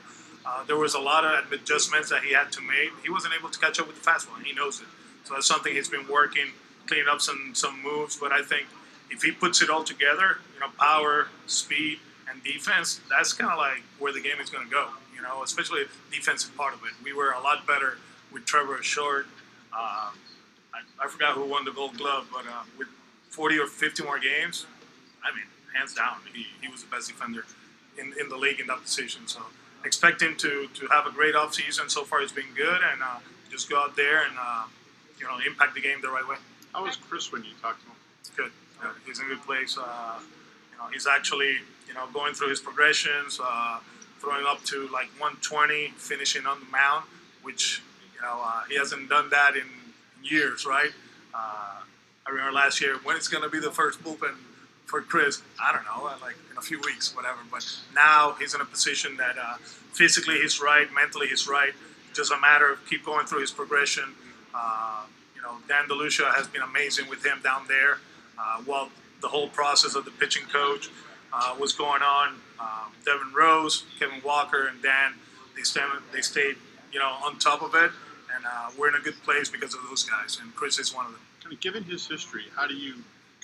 uh, 0.46 0.64
there 0.66 0.78
was 0.78 0.94
a 0.94 1.00
lot 1.00 1.26
of 1.26 1.52
adjustments 1.52 2.10
that 2.10 2.24
he 2.24 2.34
had 2.34 2.52
to 2.54 2.62
make. 2.62 2.92
He 3.04 3.10
wasn't 3.10 3.34
able 3.38 3.50
to 3.50 3.60
catch 3.60 3.80
up 3.80 3.88
with 3.88 4.02
the 4.02 4.10
fastball, 4.10 4.38
and 4.38 4.46
he 4.46 4.54
knows 4.54 4.80
it. 4.80 4.88
So 5.24 5.34
that's 5.34 5.48
something 5.48 5.74
he's 5.74 5.90
been 5.90 6.08
working, 6.08 6.48
cleaning 6.88 7.08
up 7.10 7.22
some 7.22 7.52
some 7.54 7.82
moves. 7.84 8.18
But 8.18 8.32
I 8.32 8.42
think 8.42 8.68
if 9.10 9.22
he 9.22 9.32
puts 9.32 9.62
it 9.62 9.70
all 9.70 9.84
together, 9.84 10.38
you 10.54 10.60
know, 10.60 10.70
power, 10.80 11.28
speed, 11.48 12.00
and 12.30 12.44
defense, 12.44 13.02
that's 13.10 13.34
kind 13.34 13.52
of 13.52 13.58
like 13.58 13.84
where 14.00 14.14
the 14.14 14.22
game 14.22 14.40
is 14.42 14.50
going 14.50 14.66
to 14.66 14.72
go. 14.72 14.88
You 15.16 15.22
know, 15.22 15.44
especially 15.44 15.84
the 15.84 16.16
defensive 16.16 16.56
part 16.56 16.74
of 16.74 16.82
it. 16.84 16.94
We 17.04 17.14
were 17.14 17.32
a 17.32 17.42
lot 17.42 17.68
better 17.68 17.98
with 18.32 18.46
Trevor 18.46 18.82
Story. 18.82 19.26
Um, 19.78 20.18
I, 20.74 21.06
I 21.06 21.08
forgot 21.08 21.36
who 21.36 21.46
won 21.46 21.66
the 21.66 21.72
Gold 21.72 21.98
Glove, 21.98 22.28
but 22.32 22.46
uh, 22.46 22.64
with 22.78 22.88
40 23.30 23.60
or 23.60 23.68
50 23.68 24.04
more 24.04 24.20
games, 24.20 24.66
I 25.24 25.36
mean, 25.36 25.46
hands 25.74 25.94
down, 25.94 26.18
he, 26.34 26.48
he 26.62 26.68
was 26.68 26.84
the 26.84 26.90
best 26.90 27.08
defender 27.08 27.46
in, 27.98 28.14
in 28.20 28.30
the 28.30 28.38
league 28.38 28.60
in 28.60 28.68
that 28.68 28.82
position. 28.82 29.28
So 29.28 29.42
expect 29.86 30.22
him 30.22 30.36
to, 30.38 30.68
to 30.74 30.88
have 30.88 31.06
a 31.06 31.12
great 31.12 31.36
offseason. 31.36 31.90
So 31.90 32.04
far, 32.04 32.22
he's 32.22 32.32
been 32.32 32.54
good, 32.56 32.82
and 32.92 33.02
uh, 33.02 33.20
just 33.50 33.70
go 33.70 33.80
out 33.80 33.96
there 33.96 34.24
and 34.24 34.36
uh, 34.40 34.64
you 35.20 35.26
know 35.26 35.38
impact 35.46 35.76
the 35.76 35.82
game 35.82 36.00
the 36.02 36.10
right 36.10 36.28
way. 36.28 36.38
How 36.74 36.84
was 36.84 36.96
Chris 36.96 37.32
when 37.32 37.44
you 37.44 37.52
talked 37.62 37.82
to 37.82 37.88
him? 37.88 37.96
Good. 38.36 38.52
Uh, 38.82 38.94
he's 39.06 39.20
in 39.20 39.26
a 39.26 39.30
good 39.30 39.44
place. 39.44 39.78
Uh, 39.78 40.20
you 40.72 40.78
know, 40.78 40.88
he's 40.92 41.08
actually 41.08 41.58
you 41.88 41.94
know 41.94 42.08
going 42.14 42.34
through 42.34 42.50
his 42.50 42.60
progressions. 42.60 43.40
Uh, 43.44 43.80
throwing 44.20 44.46
up 44.46 44.64
to 44.64 44.88
like 44.94 45.10
120, 45.18 45.94
finishing 45.98 46.46
on 46.46 46.60
the 46.60 46.66
mound, 46.68 47.04
which 47.42 47.82
you 48.16 48.22
know 48.22 48.40
uh, 48.44 48.62
he 48.70 48.78
hasn't 48.78 49.10
done 49.10 49.30
that 49.32 49.56
in 49.56 49.66
years, 50.24 50.66
right? 50.66 50.92
Uh, 51.34 51.82
I 52.26 52.30
remember 52.30 52.52
last 52.52 52.82
year 52.82 52.98
when 53.04 53.16
it's 53.16 53.28
going 53.28 53.44
to 53.44 53.50
be 53.50 53.60
the 53.60 53.72
first 53.72 54.04
bullpen 54.04 54.36
for 54.86 55.02
Chris. 55.02 55.42
I 55.62 55.72
don't 55.74 55.86
know, 55.86 56.04
like 56.22 56.36
in 56.52 56.58
a 56.58 56.62
few 56.62 56.80
weeks, 56.82 57.16
whatever. 57.16 57.40
But 57.50 57.66
now 57.96 58.36
he's 58.40 58.54
in 58.54 58.62
a 58.62 58.66
position 58.66 59.18
that 59.18 59.38
uh, 59.38 59.56
physically 59.94 60.40
he's 60.42 60.62
right, 60.62 60.88
mentally 60.94 61.28
he's 61.28 61.48
right. 61.48 61.74
Just 62.14 62.32
a 62.32 62.40
matter 62.40 62.72
of 62.74 62.86
keep 62.88 63.06
going 63.06 63.26
through 63.26 63.42
his 63.42 63.52
progression. 63.52 64.14
Uh, 64.54 65.04
you 65.36 65.42
know, 65.42 65.56
Dan 65.68 65.88
DeLucia 65.88 66.34
has 66.34 66.48
been 66.48 66.62
amazing 66.62 67.10
with 67.10 67.26
him 67.26 67.40
down 67.44 67.64
there. 67.68 68.00
Uh, 68.38 68.62
while 68.66 68.90
the 69.22 69.28
whole 69.30 69.48
process 69.48 69.96
of 69.96 70.04
the 70.04 70.12
pitching 70.12 70.46
coach 70.52 70.90
uh, 71.32 71.56
was 71.60 71.72
going 71.72 72.02
on, 72.02 72.36
um, 72.60 72.92
Devin 73.06 73.34
Rose, 73.34 73.86
Kevin 73.98 74.22
Walker, 74.24 74.68
and 74.68 74.82
Dan, 74.84 75.14
they 75.56 75.64
stayed, 75.64 75.84
they 76.12 76.22
stayed, 76.22 76.58
you 76.92 77.00
know, 77.00 77.16
on 77.24 77.40
top 77.40 77.62
of 77.62 77.74
it, 77.76 77.92
and 78.42 78.52
uh, 78.52 78.72
we're 78.78 78.90
in 78.90 78.96
a 78.96 79.00
good 79.00 79.22
place 79.24 79.50
because 79.50 79.76
of 79.76 79.82
those 79.88 80.04
guys. 80.04 80.40
And 80.42 80.54
Chris 80.56 80.80
is 80.80 80.96
one 80.96 81.06
of 81.06 81.12
them. 81.12 81.22
Kind 81.44 81.54
of 81.54 81.62
given 81.62 81.84
his 81.84 82.08
history, 82.08 82.46
how 82.56 82.68
do 82.68 82.74
you 82.74 82.96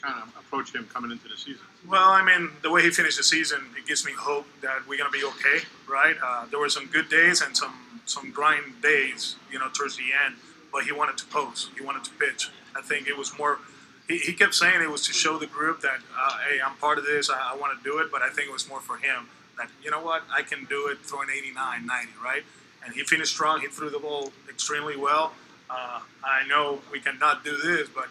kind 0.01 0.16
of 0.22 0.30
approach 0.30 0.74
him 0.74 0.88
coming 0.92 1.12
into 1.12 1.27
the 1.27 1.38
season? 1.38 1.62
Well, 1.88 2.10
I 2.10 2.24
mean, 2.24 2.50
the 2.63 2.72
way 2.72 2.82
he 2.82 2.89
finished 2.89 3.18
the 3.18 3.24
season, 3.24 3.62
it 3.77 3.86
gives 3.88 4.06
me 4.06 4.12
hope 4.18 4.48
that 4.62 4.88
we're 4.88 4.98
gonna 4.98 5.12
be 5.12 5.24
okay, 5.24 5.66
right? 5.88 6.16
Uh, 6.24 6.46
there 6.50 6.60
were 6.60 6.70
some 6.70 6.88
good 6.88 7.10
days 7.10 7.42
and 7.42 7.56
some 7.56 7.74
some 8.06 8.32
grind 8.32 8.82
days, 8.82 9.36
you 9.51 9.60
know, 9.60 9.68
towards 9.74 9.98
the 9.98 10.06
end. 10.25 10.36
But 10.72 10.84
he 10.84 10.92
wanted 10.92 11.18
to 11.18 11.25
pose, 11.25 11.70
he 11.77 11.84
wanted 11.84 12.04
to 12.06 12.12
pitch. 12.12 12.50
I 12.75 12.82
think 12.82 13.08
it 13.08 13.18
was 13.18 13.38
more. 13.38 13.60
He, 14.08 14.18
he 14.20 14.34
kept 14.34 14.54
saying 14.54 14.82
it 14.82 14.89
was 14.89 15.06
to 15.08 15.13
show 15.13 15.38
the 15.38 15.48
group 15.48 15.82
that, 15.82 16.00
uh, 16.18 16.38
hey, 16.48 16.60
I'm 16.66 16.75
part 16.77 16.98
of 16.98 17.06
this. 17.06 17.30
I, 17.30 17.54
I 17.54 17.58
want 17.58 17.77
to 17.77 17.84
do 17.84 18.00
it. 18.00 18.12
But 18.12 18.22
I 18.22 18.30
think 18.30 18.48
it 18.48 18.54
was 18.54 18.68
more 18.70 18.80
for 18.80 18.98
him 18.98 19.27
that, 19.58 19.70
you 19.84 19.92
know 19.92 20.01
what, 20.01 20.24
I 20.32 20.44
can 20.44 20.66
do 20.66 20.88
it 20.88 21.00
throwing 21.00 21.30
89, 21.36 21.86
90, 21.86 22.12
right? 22.24 22.44
And 22.88 22.96
he 22.96 23.03
finished 23.03 23.34
strong. 23.34 23.60
He 23.60 23.67
threw 23.67 23.89
the 23.89 24.00
ball 24.00 24.32
extremely 24.50 24.96
well. 24.96 25.34
Uh, 25.70 26.00
I 26.24 26.48
know 26.48 26.79
we 26.89 27.01
cannot 27.01 27.44
do 27.44 27.58
this, 27.58 27.89
but 27.94 28.08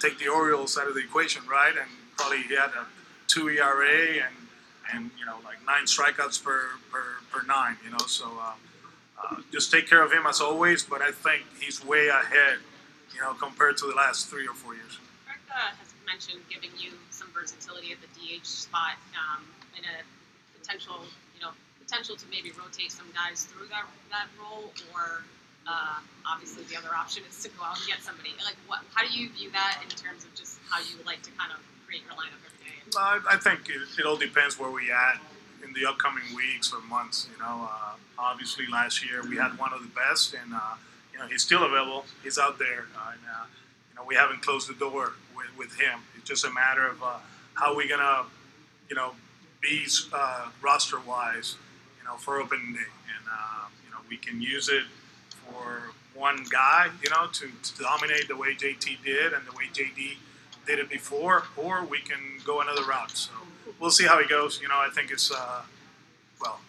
take 0.00 0.20
the 0.20 0.28
Orioles 0.28 0.78
out 0.78 0.86
of 0.86 0.94
the 0.94 1.00
equation, 1.00 1.42
right? 1.50 1.74
And 1.76 1.90
probably 2.16 2.42
he 2.42 2.54
had 2.54 2.70
a 2.70 2.86
two 3.26 3.48
ERA 3.48 4.22
and 4.24 4.34
and 4.92 5.10
you 5.18 5.26
know 5.26 5.36
like 5.44 5.58
nine 5.66 5.84
strikeouts 5.84 6.42
per 6.42 6.62
per, 6.92 7.02
per 7.32 7.44
nine, 7.46 7.76
you 7.84 7.90
know. 7.90 8.06
So 8.06 8.26
uh, 8.40 8.52
uh, 9.20 9.36
just 9.50 9.72
take 9.72 9.88
care 9.88 10.02
of 10.02 10.12
him 10.12 10.26
as 10.28 10.40
always. 10.40 10.84
But 10.84 11.02
I 11.02 11.10
think 11.10 11.42
he's 11.60 11.84
way 11.84 12.06
ahead, 12.08 12.58
you 13.12 13.20
know, 13.20 13.34
compared 13.34 13.78
to 13.78 13.86
the 13.86 13.94
last 13.94 14.28
three 14.28 14.46
or 14.46 14.54
four 14.54 14.74
years. 14.74 14.98
Uh, 15.50 15.74
has 15.82 15.90
mentioned 16.06 16.40
giving 16.48 16.70
you 16.78 16.92
some 17.10 17.26
versatility 17.34 17.90
at 17.90 17.98
the 18.00 18.06
DH 18.14 18.46
spot 18.46 18.94
um, 19.18 19.42
and 19.76 19.84
a 19.84 20.58
potential, 20.58 21.02
you 21.34 21.42
know, 21.42 21.50
potential 21.90 22.14
to 22.14 22.26
maybe 22.30 22.52
rotate 22.54 22.92
some 22.92 23.10
guys 23.10 23.50
through 23.50 23.66
that 23.66 23.82
that 24.14 24.30
role 24.38 24.70
or 24.94 25.26
uh, 25.66 26.00
obviously, 26.26 26.64
the 26.64 26.76
other 26.76 26.94
option 26.94 27.22
is 27.28 27.42
to 27.42 27.48
go 27.50 27.62
out 27.62 27.76
and 27.78 27.86
get 27.86 28.02
somebody. 28.02 28.30
Like, 28.44 28.56
what? 28.66 28.80
How 28.94 29.06
do 29.06 29.12
you 29.12 29.28
view 29.30 29.50
that 29.52 29.80
in 29.82 29.88
terms 29.90 30.24
of 30.24 30.34
just 30.34 30.58
how 30.68 30.80
you 30.80 30.96
like 31.04 31.22
to 31.22 31.30
kind 31.32 31.52
of 31.52 31.58
create 31.86 32.02
your 32.02 32.14
lineup 32.14 32.40
every 32.42 32.64
day? 32.64 32.74
Well, 32.94 33.04
I, 33.04 33.34
I 33.34 33.36
think 33.36 33.68
it, 33.68 33.82
it, 33.98 34.06
all 34.06 34.16
depends 34.16 34.58
where 34.58 34.70
we 34.70 34.90
at 34.90 35.20
in 35.62 35.72
the 35.74 35.86
upcoming 35.86 36.24
weeks 36.34 36.72
or 36.72 36.80
months. 36.88 37.28
You 37.30 37.38
know, 37.38 37.68
uh, 37.70 37.94
obviously 38.18 38.66
last 38.66 39.04
year 39.04 39.22
we 39.28 39.36
had 39.36 39.58
one 39.58 39.72
of 39.72 39.82
the 39.82 39.90
best, 39.94 40.34
and 40.34 40.54
uh, 40.54 40.74
you 41.12 41.18
know 41.18 41.26
he's 41.26 41.42
still 41.42 41.62
available. 41.62 42.04
He's 42.22 42.38
out 42.38 42.58
there, 42.58 42.86
uh, 42.96 43.12
and 43.12 43.20
uh, 43.30 43.44
you 43.90 43.94
know 43.96 44.04
we 44.08 44.14
haven't 44.16 44.42
closed 44.42 44.68
the 44.68 44.74
door 44.74 45.12
with, 45.36 45.54
with 45.58 45.78
him. 45.78 46.00
It's 46.16 46.28
just 46.28 46.44
a 46.44 46.50
matter 46.50 46.86
of 46.86 47.02
uh, 47.02 47.18
how 47.54 47.76
we 47.76 47.86
gonna, 47.86 48.24
you 48.88 48.96
know, 48.96 49.12
be 49.60 49.86
roster 50.62 50.98
wise, 51.06 51.56
you 52.00 52.08
know, 52.08 52.16
for 52.16 52.40
opening 52.40 52.72
day, 52.72 52.80
and 52.80 53.24
you 53.84 53.90
know 53.90 53.98
we 54.08 54.16
can 54.16 54.40
use 54.40 54.68
it 54.68 54.84
for 55.46 55.92
one 56.14 56.44
guy, 56.50 56.88
you 57.02 57.10
know, 57.10 57.26
to, 57.32 57.48
to 57.62 57.82
dominate 57.82 58.28
the 58.28 58.36
way 58.36 58.54
JT 58.54 59.02
did 59.04 59.32
and 59.32 59.46
the 59.46 59.52
way 59.52 59.64
JD 59.72 60.16
did 60.66 60.78
it 60.78 60.90
before, 60.90 61.44
or 61.56 61.84
we 61.84 61.98
can 62.00 62.18
go 62.44 62.60
another 62.60 62.84
route. 62.84 63.12
So 63.12 63.32
we'll 63.78 63.90
see 63.90 64.06
how 64.06 64.18
it 64.18 64.28
goes. 64.28 64.60
You 64.60 64.68
know, 64.68 64.78
I 64.78 64.90
think 64.94 65.10
it's 65.10 65.32
uh, 65.32 65.62
well, 66.40 66.60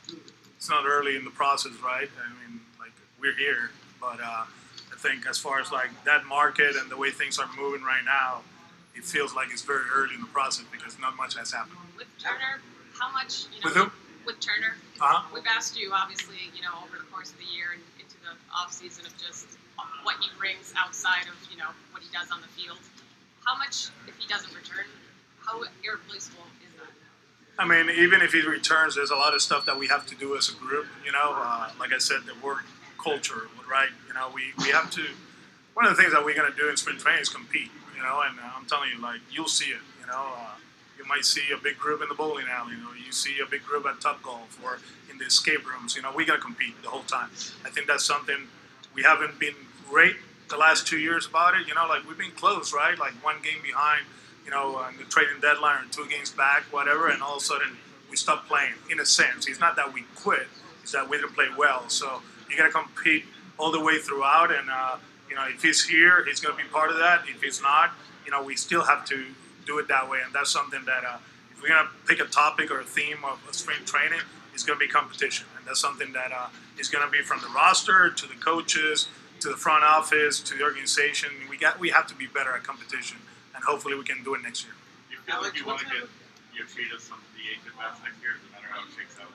it's 0.58 0.70
not 0.70 0.86
early 0.86 1.16
in 1.16 1.26
the 1.26 1.32
process, 1.32 1.74
right? 1.84 2.10
I 2.24 2.50
mean, 2.50 2.62
like 2.80 2.92
we're 3.20 3.36
here, 3.36 3.72
but 4.00 4.20
uh, 4.22 4.46
I 4.46 4.98
think 4.98 5.28
as 5.28 5.38
far 5.38 5.60
as 5.60 5.72
like 5.72 5.90
that 6.06 6.26
market 6.26 6.76
and 6.76 6.90
the 6.90 6.98
way 6.98 7.12
things 7.12 7.40
are 7.40 7.50
moving 7.58 7.84
right 7.84 8.06
now, 8.06 8.42
it 8.96 9.04
feels 9.04 9.34
like 9.34 9.50
it's 9.52 9.64
very 9.64 9.86
early 9.94 10.16
in 10.16 10.22
the 10.22 10.28
process 10.28 10.66
because 10.72 11.00
not 11.00 11.16
much 11.18 11.38
has 11.38 11.52
happened. 11.52 11.78
With 11.98 12.08
Turner, 12.20 12.62
how 13.00 13.12
much? 13.12 13.46
You 13.54 13.62
know, 13.62 13.66
with 13.66 13.76
who? 13.76 14.01
With 14.26 14.40
Turner, 14.40 14.78
uh-huh. 15.02 15.26
we've 15.34 15.48
asked 15.50 15.80
you 15.80 15.92
obviously, 15.94 16.38
you 16.54 16.62
know, 16.62 16.78
over 16.86 16.98
the 16.98 17.10
course 17.10 17.32
of 17.32 17.38
the 17.38 17.50
year 17.50 17.74
and 17.74 17.82
into 17.98 18.18
the 18.22 18.38
off 18.54 18.72
season 18.72 19.06
of 19.06 19.18
just 19.18 19.58
what 20.04 20.16
he 20.22 20.30
brings 20.38 20.74
outside 20.78 21.26
of 21.26 21.38
you 21.50 21.58
know 21.58 21.70
what 21.92 22.04
he 22.04 22.10
does 22.14 22.30
on 22.32 22.42
the 22.42 22.48
field. 22.54 22.78
How 23.46 23.58
much, 23.58 23.90
if 24.08 24.16
he 24.18 24.28
doesn't 24.28 24.54
return, 24.54 24.86
how 25.46 25.64
irreplaceable 25.84 26.46
is 26.62 26.72
that? 26.78 26.94
I 27.58 27.66
mean, 27.68 27.90
even 27.90 28.22
if 28.22 28.32
he 28.34 28.42
returns, 28.42 28.96
there's 28.96 29.12
a 29.12 29.16
lot 29.16 29.34
of 29.34 29.42
stuff 29.42 29.66
that 29.66 29.78
we 29.78 29.88
have 29.88 30.06
to 30.08 30.16
do 30.16 30.38
as 30.38 30.50
a 30.50 30.54
group. 30.54 30.88
You 31.06 31.12
know, 31.12 31.34
uh, 31.38 31.72
like 31.80 31.94
I 31.94 31.98
said, 31.98 32.22
the 32.26 32.36
work 32.46 32.64
culture, 33.02 33.50
right? 33.70 33.90
You 34.08 34.14
know, 34.14 34.32
we, 34.34 34.54
we 34.64 34.70
have 34.72 34.92
to. 34.92 35.06
One 35.74 35.86
of 35.86 35.96
the 35.96 36.02
things 36.02 36.14
that 36.14 36.24
we're 36.24 36.36
gonna 36.36 36.56
do 36.56 36.70
in 36.70 36.78
spring 36.78 36.98
training 36.98 37.22
is 37.22 37.30
compete. 37.30 37.72
You 37.96 38.04
know, 38.04 38.22
and 38.28 38.40
uh, 38.40 38.58
I'm 38.58 38.66
telling 38.66 38.90
you, 38.94 39.02
like 39.02 39.22
you'll 39.32 39.48
see 39.48 39.72
it. 39.72 39.82
You 40.00 40.08
know, 40.08 40.34
uh, 40.38 40.56
might 41.12 41.26
see 41.26 41.42
a 41.54 41.58
big 41.58 41.78
group 41.78 42.02
in 42.02 42.08
the 42.08 42.16
bowling 42.16 42.46
alley. 42.50 42.72
Know, 42.78 42.94
you 42.94 43.12
see 43.12 43.40
a 43.46 43.46
big 43.46 43.64
group 43.66 43.86
at 43.86 44.00
Topgolf 44.00 44.64
or 44.64 44.80
in 45.12 45.18
the 45.18 45.26
escape 45.26 45.68
rooms. 45.70 45.94
You 45.94 46.02
know, 46.02 46.14
we 46.16 46.26
got 46.26 46.36
to 46.36 46.42
compete 46.42 46.82
the 46.82 46.88
whole 46.88 47.04
time. 47.04 47.30
I 47.66 47.70
think 47.70 47.88
that's 47.88 48.06
something 48.06 48.48
we 48.96 49.04
haven't 49.04 49.38
been 49.38 49.56
great 49.90 50.16
the 50.50 50.56
last 50.56 50.88
two 50.88 51.00
years 51.00 51.28
about 51.28 51.56
it. 51.56 51.68
You 51.68 51.76
know, 51.76 51.86
like 51.86 52.08
we've 52.08 52.18
been 52.18 52.32
close, 52.32 52.74
right? 52.74 52.98
Like 52.98 53.12
one 53.22 53.36
game 53.44 53.62
behind, 53.62 54.06
you 54.46 54.52
know, 54.52 54.78
on 54.78 54.96
the 54.98 55.04
trading 55.04 55.42
deadline 55.42 55.84
or 55.84 55.88
two 55.92 56.08
games 56.08 56.32
back, 56.32 56.64
whatever, 56.72 57.10
and 57.10 57.22
all 57.22 57.36
of 57.36 57.42
a 57.42 57.46
sudden 57.46 57.76
we 58.10 58.16
stopped 58.16 58.48
playing. 58.48 58.74
In 58.90 59.02
a 59.02 59.06
sense, 59.06 59.48
it's 59.50 59.60
not 59.60 59.76
that 59.76 59.94
we 59.94 60.06
quit; 60.16 60.48
it's 60.82 60.94
that 60.94 61.10
we 61.10 61.18
didn't 61.18 61.34
play 61.34 61.48
well. 61.58 61.90
So 61.90 62.22
you 62.50 62.58
got 62.58 62.68
to 62.68 62.72
compete 62.72 63.26
all 63.58 63.72
the 63.72 63.84
way 63.84 64.00
throughout, 64.00 64.50
and 64.54 64.70
uh, 64.70 64.96
you 65.30 65.36
know, 65.36 65.46
if 65.50 65.62
he's 65.62 65.84
here, 65.84 66.24
he's 66.24 66.40
going 66.40 66.56
to 66.56 66.64
be 66.64 66.70
part 66.70 66.90
of 66.90 67.00
that. 67.00 67.24
If 67.28 67.42
he's 67.42 67.62
not, 67.62 67.92
you 68.24 68.32
know, 68.32 68.42
we 68.42 68.56
still 68.56 68.84
have 68.86 69.04
to 69.08 69.26
do 69.66 69.80
it 69.80 69.88
that 69.88 70.10
way, 70.10 70.20
and 70.24 70.34
that's 70.34 70.52
something 70.52 70.84
that 70.86 71.04
uh, 71.04 71.18
if 71.52 71.62
we're 71.62 71.70
going 71.70 71.86
to 71.86 72.08
pick 72.08 72.20
a 72.20 72.30
topic 72.30 72.72
or 72.72 72.80
a 72.80 72.84
theme 72.84 73.18
of 73.24 73.40
a 73.50 73.54
spring 73.54 73.80
training, 73.86 74.20
it's 74.54 74.64
going 74.64 74.78
to 74.80 74.86
be 74.86 74.92
competition, 74.92 75.48
and 75.58 75.66
that's 75.66 75.80
something 75.80 76.12
that 76.14 76.32
uh, 76.32 76.48
is 76.80 76.90
going 76.90 77.06
to 77.06 77.12
be 77.12 77.22
from 77.22 77.40
the 77.42 77.50
roster 77.56 78.10
to 78.10 78.28
the 78.28 78.36
coaches 78.36 79.08
to 79.42 79.50
the 79.50 79.58
front 79.58 79.84
office 79.84 80.40
to 80.40 80.56
the 80.56 80.64
organization. 80.64 81.30
We 81.50 81.58
got 81.58 81.80
we 81.80 81.90
have 81.90 82.08
to 82.08 82.16
be 82.16 82.28
better 82.28 82.54
at 82.54 82.64
competition, 82.64 83.18
and 83.56 83.64
hopefully 83.64 83.96
we 83.96 84.04
can 84.04 84.24
do 84.24 84.36
it 84.36 84.42
next 84.44 84.64
year. 84.66 84.74
You 85.10 85.18
feel 85.26 85.42
like 85.42 85.58
you 85.58 85.66
want 85.66 85.80
to 85.80 85.86
get 85.86 85.96
your 86.54 86.66
Yoshida 86.66 87.00
some 87.00 87.20
DH 87.36 87.68
at 87.68 87.78
bats 87.78 88.00
next 88.04 88.22
year, 88.22 88.34
no 88.46 88.52
matter 88.54 88.68
how 88.72 88.82
it 88.86 88.92
shakes 88.96 89.18
out. 89.20 89.32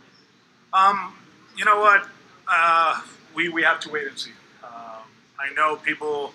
Um, 0.73 1.14
you 1.56 1.64
know 1.64 1.80
what? 1.80 2.06
Uh, 2.49 3.02
we 3.35 3.49
we 3.49 3.62
have 3.62 3.80
to 3.80 3.90
wait 3.90 4.06
and 4.06 4.18
see. 4.18 4.30
Uh, 4.62 5.02
I 5.38 5.52
know 5.54 5.76
people 5.76 6.33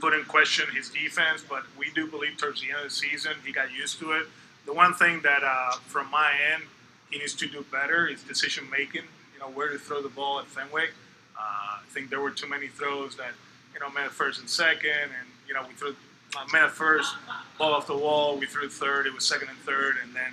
put 0.00 0.14
in 0.14 0.24
question 0.24 0.66
his 0.74 0.88
defense, 0.88 1.44
but 1.48 1.64
we 1.78 1.90
do 1.90 2.06
believe 2.06 2.36
towards 2.36 2.60
the 2.60 2.68
end 2.68 2.78
of 2.78 2.84
the 2.84 2.90
season 2.90 3.32
he 3.44 3.52
got 3.52 3.72
used 3.72 3.98
to 4.00 4.12
it. 4.12 4.26
The 4.66 4.72
one 4.72 4.94
thing 4.94 5.20
that 5.22 5.42
uh, 5.44 5.72
from 5.86 6.10
my 6.10 6.32
end 6.52 6.64
he 7.10 7.18
needs 7.18 7.34
to 7.34 7.46
do 7.46 7.64
better 7.70 8.06
is 8.06 8.22
decision 8.22 8.68
making. 8.70 9.02
You 9.34 9.40
know 9.40 9.48
where 9.48 9.68
to 9.70 9.78
throw 9.78 10.02
the 10.02 10.08
ball 10.08 10.38
at 10.38 10.46
Fenway. 10.46 10.88
Uh, 11.36 11.40
I 11.40 11.82
think 11.90 12.10
there 12.10 12.20
were 12.20 12.30
too 12.30 12.48
many 12.48 12.68
throws 12.68 13.16
that 13.16 13.32
you 13.74 13.80
know 13.80 13.90
met 13.90 14.10
first 14.10 14.40
and 14.40 14.48
second, 14.48 14.90
and 14.90 15.28
you 15.46 15.54
know 15.54 15.64
we 15.66 15.74
threw 15.74 15.94
uh, 16.36 16.44
met 16.52 16.70
first 16.70 17.14
ball 17.58 17.74
off 17.74 17.86
the 17.86 17.96
wall. 17.96 18.36
We 18.36 18.46
threw 18.46 18.68
third. 18.68 19.06
It 19.06 19.14
was 19.14 19.26
second 19.26 19.48
and 19.48 19.58
third, 19.58 19.96
and 20.02 20.14
then 20.14 20.32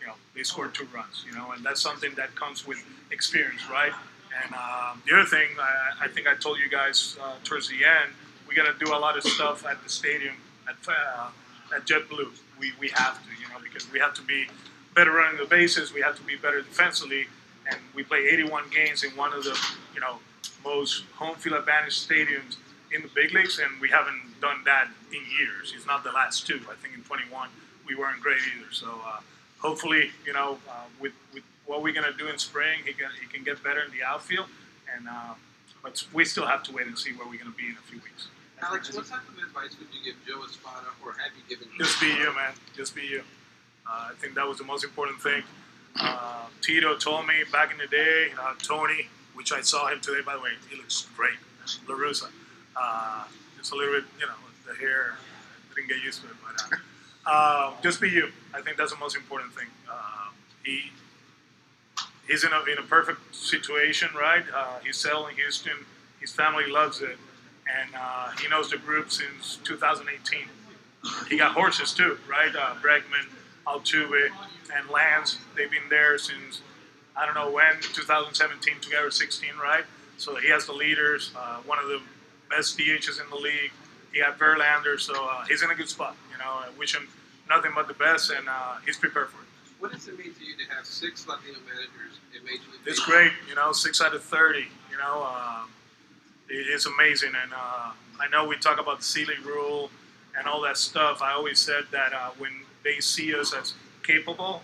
you 0.00 0.06
know 0.06 0.14
they 0.34 0.42
scored 0.42 0.74
two 0.74 0.88
runs. 0.94 1.24
You 1.26 1.36
know, 1.36 1.52
and 1.52 1.64
that's 1.64 1.80
something 1.80 2.12
that 2.16 2.34
comes 2.34 2.66
with 2.66 2.82
experience, 3.10 3.68
right? 3.70 3.92
And 4.42 4.54
uh, 4.56 4.94
the 5.06 5.14
other 5.14 5.24
thing, 5.24 5.48
I, 5.60 6.04
I, 6.04 6.08
think 6.08 6.28
I 6.28 6.34
told 6.36 6.58
you 6.58 6.68
guys 6.68 7.16
uh, 7.20 7.34
towards 7.42 7.68
the 7.68 7.84
end, 7.84 8.12
we 8.50 8.56
got 8.56 8.66
to 8.66 8.84
do 8.84 8.92
a 8.92 8.98
lot 8.98 9.16
of 9.16 9.22
stuff 9.22 9.64
at 9.64 9.80
the 9.84 9.88
stadium 9.88 10.34
at 10.68 10.76
uh, 10.88 11.28
at 11.74 11.86
JetBlue. 11.86 12.32
We 12.58 12.72
we 12.80 12.88
have 12.88 13.22
to, 13.22 13.30
you 13.40 13.48
know, 13.48 13.60
because 13.62 13.90
we 13.92 14.00
have 14.00 14.12
to 14.14 14.22
be 14.22 14.48
better 14.94 15.12
running 15.12 15.38
the 15.38 15.46
bases. 15.46 15.94
We 15.94 16.00
have 16.00 16.16
to 16.16 16.22
be 16.24 16.34
better 16.34 16.60
defensively, 16.60 17.26
and 17.70 17.78
we 17.94 18.02
play 18.02 18.26
81 18.28 18.64
games 18.70 19.04
in 19.04 19.10
one 19.12 19.32
of 19.32 19.44
the 19.44 19.56
you 19.94 20.00
know 20.00 20.18
most 20.64 21.04
home 21.14 21.36
field 21.36 21.58
advantage 21.58 22.06
stadiums 22.06 22.56
in 22.92 23.02
the 23.02 23.08
big 23.14 23.32
leagues, 23.32 23.60
and 23.60 23.80
we 23.80 23.88
haven't 23.88 24.40
done 24.40 24.62
that 24.64 24.88
in 25.12 25.22
years. 25.38 25.72
It's 25.76 25.86
not 25.86 26.02
the 26.02 26.10
last 26.10 26.44
two. 26.44 26.60
I 26.68 26.74
think 26.74 26.94
in 26.94 27.04
21 27.04 27.48
we 27.86 27.94
weren't 27.94 28.20
great 28.20 28.40
either. 28.56 28.72
So 28.72 29.00
uh, 29.06 29.20
hopefully, 29.60 30.10
you 30.26 30.32
know, 30.32 30.58
uh, 30.68 30.86
with 31.00 31.12
with 31.32 31.44
what 31.66 31.84
we're 31.84 31.94
gonna 31.94 32.18
do 32.18 32.26
in 32.26 32.36
spring, 32.38 32.80
he 32.84 32.92
can 32.94 33.10
he 33.20 33.28
can 33.28 33.44
get 33.44 33.62
better 33.62 33.80
in 33.80 33.92
the 33.92 34.02
outfield, 34.02 34.48
and 34.92 35.06
uh, 35.08 35.34
but 35.84 36.02
we 36.12 36.24
still 36.24 36.46
have 36.46 36.64
to 36.64 36.72
wait 36.72 36.88
and 36.88 36.98
see 36.98 37.12
where 37.12 37.28
we're 37.28 37.38
gonna 37.38 37.54
be 37.56 37.66
in 37.66 37.76
a 37.76 37.88
few 37.88 38.00
weeks. 38.00 38.26
Alex, 38.62 38.94
what 38.94 39.06
type 39.06 39.20
of 39.28 39.38
advice 39.38 39.76
would 39.78 39.88
you 39.92 40.04
give 40.04 40.16
Joe 40.26 40.44
Espada, 40.44 40.86
or 41.04 41.12
have 41.12 41.32
you 41.36 41.42
given? 41.48 41.68
Him? 41.72 41.78
Just 41.78 42.00
be 42.00 42.08
you, 42.08 42.34
man. 42.34 42.52
Just 42.76 42.94
be 42.94 43.02
you. 43.02 43.22
Uh, 43.86 44.10
I 44.10 44.14
think 44.18 44.34
that 44.34 44.46
was 44.46 44.58
the 44.58 44.64
most 44.64 44.84
important 44.84 45.20
thing. 45.20 45.42
Uh, 45.98 46.46
Tito 46.60 46.96
told 46.96 47.26
me 47.26 47.34
back 47.50 47.72
in 47.72 47.78
the 47.78 47.86
day, 47.86 48.28
uh, 48.40 48.54
Tony, 48.62 49.08
which 49.34 49.52
I 49.52 49.60
saw 49.62 49.88
him 49.88 50.00
today, 50.00 50.20
by 50.24 50.34
the 50.34 50.40
way, 50.40 50.50
he 50.68 50.76
looks 50.76 51.06
great. 51.16 51.38
La 51.88 51.94
Russa. 51.94 52.28
Uh, 52.76 53.24
just 53.58 53.72
a 53.72 53.76
little 53.76 53.94
bit, 53.94 54.04
you 54.18 54.26
know, 54.26 54.32
the 54.66 54.74
hair, 54.78 55.14
didn't 55.74 55.88
get 55.88 56.02
used 56.02 56.22
to 56.22 56.28
it, 56.28 56.34
but 56.44 56.78
uh, 57.26 57.30
uh, 57.30 57.72
just 57.82 58.00
be 58.00 58.08
you. 58.08 58.28
I 58.54 58.60
think 58.60 58.76
that's 58.76 58.92
the 58.92 58.98
most 58.98 59.16
important 59.16 59.52
thing. 59.54 59.66
Uh, 59.90 60.30
he 60.64 60.90
he's 62.26 62.44
in 62.44 62.50
a, 62.52 62.70
in 62.70 62.78
a 62.78 62.82
perfect 62.82 63.34
situation, 63.34 64.08
right? 64.18 64.44
Uh, 64.54 64.78
he's 64.84 64.96
settled 64.96 65.30
in 65.30 65.36
Houston. 65.36 65.72
His 66.20 66.32
family 66.32 66.70
loves 66.70 67.00
it, 67.00 67.16
and 67.78 67.90
uh, 67.94 68.30
he 68.40 68.48
knows 68.48 68.70
the 68.70 68.78
group 68.78 69.10
since 69.10 69.58
2018. 69.64 70.40
He 71.28 71.38
got 71.38 71.52
horses 71.52 71.92
too, 71.92 72.18
right? 72.28 72.54
Uh, 72.54 72.74
Bregman, 72.82 73.26
Altuve, 73.66 74.30
and 74.76 74.90
Lance. 74.90 75.38
They've 75.56 75.70
been 75.70 75.88
there 75.88 76.18
since 76.18 76.62
I 77.16 77.26
don't 77.26 77.34
know 77.34 77.50
when, 77.50 77.74
2017, 77.80 78.80
together 78.80 79.10
16, 79.10 79.50
right? 79.62 79.84
So 80.16 80.36
he 80.36 80.48
has 80.50 80.66
the 80.66 80.72
leaders, 80.72 81.32
uh, 81.36 81.58
one 81.66 81.78
of 81.78 81.88
the 81.88 82.00
best 82.48 82.78
DHs 82.78 83.20
in 83.22 83.28
the 83.30 83.36
league. 83.36 83.72
He 84.12 84.20
got 84.20 84.38
Verlander, 84.38 84.98
so 84.98 85.14
uh, 85.14 85.44
he's 85.46 85.62
in 85.62 85.70
a 85.70 85.74
good 85.74 85.88
spot. 85.88 86.16
You 86.32 86.38
know, 86.38 86.44
I 86.44 86.68
wish 86.78 86.94
him 86.94 87.08
nothing 87.48 87.72
but 87.74 87.88
the 87.88 87.94
best, 87.94 88.30
and 88.30 88.48
uh, 88.48 88.76
he's 88.84 88.96
prepared 88.96 89.28
for 89.28 89.42
it. 89.42 89.48
What 89.78 89.92
does 89.92 90.08
it 90.08 90.18
mean 90.18 90.34
to 90.34 90.44
you 90.44 90.56
to 90.56 90.74
have 90.74 90.84
six 90.84 91.26
Latino 91.26 91.58
managers 91.66 92.20
in 92.36 92.44
Major 92.44 92.62
League 92.70 92.80
It's 92.86 93.00
great, 93.00 93.32
you 93.48 93.54
know, 93.54 93.72
six 93.72 94.00
out 94.02 94.14
of 94.14 94.22
30. 94.22 94.58
You 94.58 94.98
know, 94.98 95.24
uh, 95.26 95.62
it, 95.62 95.66
it's 96.50 96.86
amazing. 96.86 97.32
And 97.40 97.52
uh, 97.52 97.92
I 98.20 98.28
know 98.30 98.46
we 98.46 98.56
talk 98.56 98.80
about 98.80 98.98
the 98.98 99.04
Selig 99.04 99.44
rule 99.44 99.90
and 100.36 100.46
all 100.46 100.60
that 100.62 100.76
stuff. 100.76 101.22
I 101.22 101.32
always 101.32 101.58
said 101.58 101.84
that 101.92 102.12
uh, 102.12 102.30
when 102.38 102.52
they 102.84 103.00
see 103.00 103.34
us 103.34 103.54
as 103.54 103.74
capable, 104.02 104.62